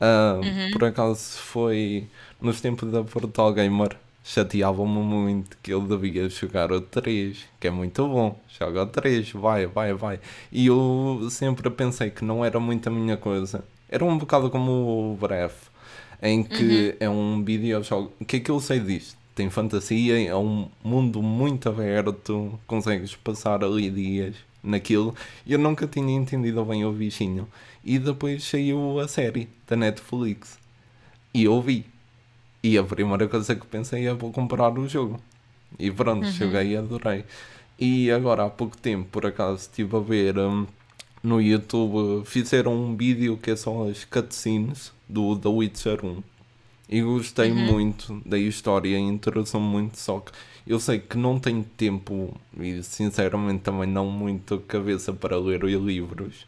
[0.00, 2.06] Ah, Por acaso foi
[2.40, 3.96] nos tempos da Portal Gamer,
[4.26, 8.38] chateava-me muito que eu devia jogar o 3, que é muito bom.
[8.58, 10.18] Joga o 3, vai, vai, vai.
[10.50, 13.64] E eu sempre pensei que não era muito a minha coisa.
[13.88, 15.70] Era um bocado como o Breath,
[16.20, 18.12] em que é um videojogo.
[18.20, 19.16] O que é que eu sei disto?
[19.32, 25.14] Tem fantasia, é um mundo muito aberto, consegues passar ali dias naquilo.
[25.46, 27.46] E eu nunca tinha entendido bem o bichinho.
[27.84, 30.58] E depois saiu a série da Netflix.
[31.32, 31.84] E eu vi.
[32.62, 35.20] E a primeira coisa que pensei é vou comprar o jogo.
[35.78, 37.24] E pronto, joguei e adorei.
[37.78, 40.66] E agora há pouco tempo, por acaso, estive a ver hum,
[41.22, 46.22] no YouTube, fizeram um vídeo que é só as cutscenes do The Witcher 1.
[46.88, 50.30] E gostei muito da história, interessou-me muito, só que
[50.66, 55.72] eu sei que não tenho tempo e sinceramente também não muito cabeça para ler os
[55.72, 56.46] livros.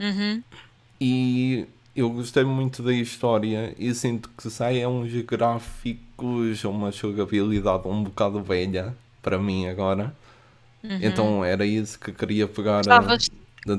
[0.00, 0.42] Uhum.
[0.98, 1.66] E
[1.96, 8.04] eu gostei muito da história e sinto que sai é uns gráficos, uma jogabilidade um
[8.04, 10.14] bocado velha para mim agora.
[11.00, 13.18] Então era isso que queria pegar a-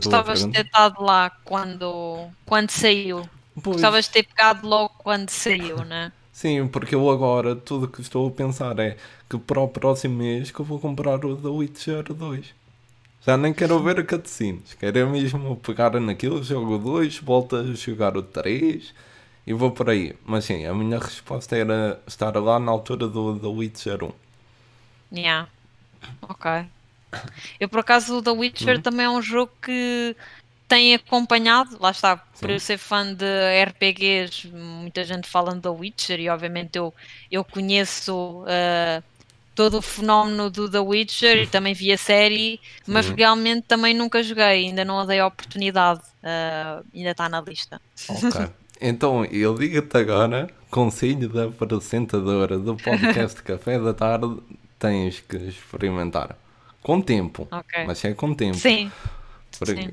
[0.02, 3.30] tua gostavas de ter estado lá quando, quando saiu.
[3.62, 6.12] Pois, Gostavas de ter pegado logo quando saiu, né?
[6.32, 8.98] sim, porque eu agora tudo que estou a pensar é
[9.30, 12.54] que para o próximo mês que eu vou comprar o The Witcher 2.
[13.28, 17.64] Já nem quero ver a cutscenes, quero é mesmo pegar naquilo, jogo 2, volto a
[17.76, 18.94] jogar o 3
[19.46, 20.16] e vou por aí.
[20.26, 24.12] Mas sim, a minha resposta era estar lá na altura do The Witcher 1.
[25.12, 25.48] Yeah.
[26.22, 26.46] Ok.
[27.60, 28.82] Eu por acaso o The Witcher Uhum.
[28.82, 30.16] também é um jogo que
[30.68, 32.52] tem acompanhado, lá está, por Sim.
[32.52, 36.94] eu ser fã de RPGs, muita gente fala de The Witcher e obviamente eu,
[37.32, 39.04] eu conheço ah,
[39.58, 43.16] todo o fenómeno do The Witcher e também vi a série, mas Sim.
[43.18, 47.82] realmente também nunca joguei, ainda não a dei a oportunidade, ah, ainda está na lista.
[48.08, 48.48] Ok.
[48.80, 54.38] Então eu digo-te agora, conselho da apresentadora do podcast Café da Tarde,
[54.78, 56.38] tens que experimentar.
[56.84, 57.48] Com tempo.
[57.50, 57.86] Ok.
[57.88, 58.56] Mas é com tempo.
[58.56, 58.92] Sim.
[59.58, 59.90] Porque- Sim.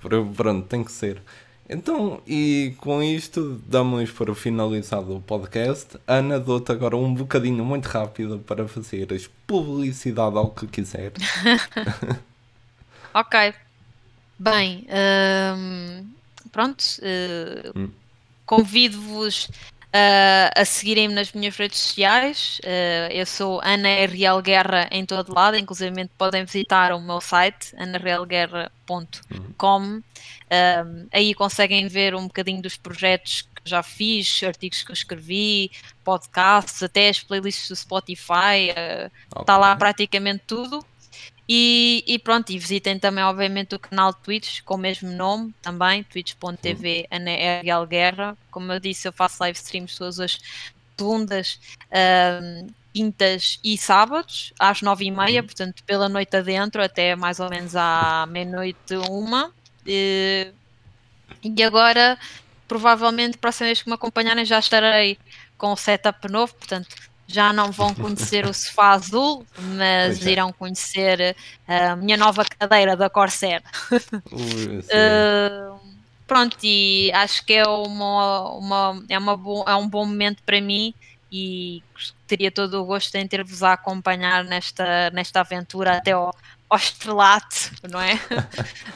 [0.00, 1.20] porque, pronto, tem que ser.
[1.68, 5.98] Então, e com isto damos para finalizar o podcast.
[6.06, 11.12] Ana, dou-te agora um bocadinho muito rápido para fazeres publicidade ao que quiser.
[13.14, 13.54] Ok.
[14.38, 14.86] Bem,
[15.56, 16.06] hum,
[16.52, 16.84] pronto.
[17.02, 17.88] eh, Hum.
[18.46, 19.48] Convido-vos
[19.92, 22.58] a- a seguirem-me nas minhas redes sociais.
[22.62, 27.74] Eh, eu sou Ana Real Guerra em todo lado, inclusive podem visitar o meu site,
[27.76, 30.02] anarealguerra.com.
[30.50, 35.70] Um, aí conseguem ver um bocadinho dos projetos que já fiz, artigos que eu escrevi,
[36.02, 38.70] podcasts, até as playlists do Spotify.
[38.74, 39.10] eh,
[39.40, 40.84] Está lá praticamente tudo.
[41.48, 45.54] E, e pronto, e visitem também, obviamente, o canal de Twitch com o mesmo nome
[45.62, 48.36] também, twitch.tv Ana RL Guerra.
[48.50, 50.38] Como eu disse, eu faço live streams todas as
[50.98, 51.58] segundas,
[52.92, 57.74] quintas e sábados, às nove e meia, portanto, pela noite adentro, até mais ou menos
[57.74, 59.50] à meia-noite, uma.
[59.86, 60.52] E,
[61.42, 62.18] e agora,
[62.66, 65.18] provavelmente, próxima vez que me acompanharem, já estarei
[65.56, 66.94] com o setup novo, portanto,
[67.28, 69.46] já não vão conhecer o sofá azul,
[69.76, 70.30] mas é.
[70.30, 71.36] irão conhecer
[71.68, 73.62] a minha nova cadeira da Corsair.
[73.92, 75.78] Uh,
[76.26, 80.58] pronto, e acho que é, uma, uma, é, uma bo, é um bom momento para
[80.58, 80.94] mim
[81.30, 81.82] e
[82.26, 86.34] teria todo o gosto em ter-vos a acompanhar nesta, nesta aventura até ao,
[86.70, 88.14] ao estrelato, não é?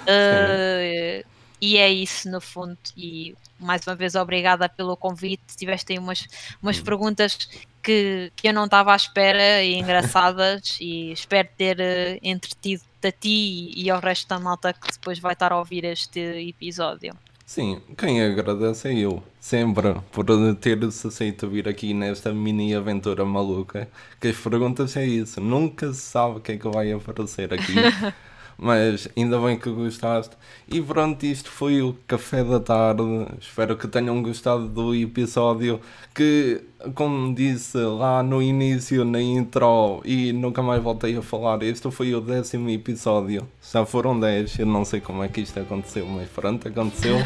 [0.03, 1.25] Uh,
[1.61, 2.77] e é isso no fundo.
[2.97, 5.57] E mais uma vez, obrigada pelo convite.
[5.57, 6.27] Tiveste aí umas,
[6.61, 7.39] umas perguntas
[7.83, 13.11] que, que eu não estava à espera e engraçadas, e espero ter eh, entretido a
[13.11, 17.15] ti e, e ao resto da malta que depois vai estar a ouvir este episódio.
[17.45, 20.25] Sim, quem agradece é eu, sempre, por
[20.57, 23.91] teres aceito vir aqui nesta mini aventura maluca.
[24.19, 27.75] Que as perguntas é isso, nunca se sabe o que é que vai aparecer aqui,
[28.59, 30.37] mas ainda bem que gostaste.
[30.69, 33.03] E pronto, isto foi o Café da Tarde.
[33.41, 35.81] Espero que tenham gostado do episódio.
[36.15, 36.63] Que,
[36.95, 42.15] como disse lá no início, na intro, e nunca mais voltei a falar, este foi
[42.15, 43.47] o décimo episódio.
[43.73, 47.17] Já foram 10, eu não sei como é que isto aconteceu, mas pronto, aconteceu.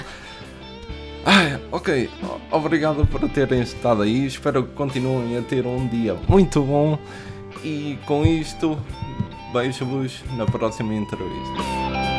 [1.25, 2.09] Ai, ok,
[2.53, 4.27] obrigado por terem estado aí.
[4.27, 6.99] Espero que continuem a ter um dia muito bom.
[7.65, 8.79] E com isto,
[9.57, 12.16] Beijo-vos na próxima entrevista.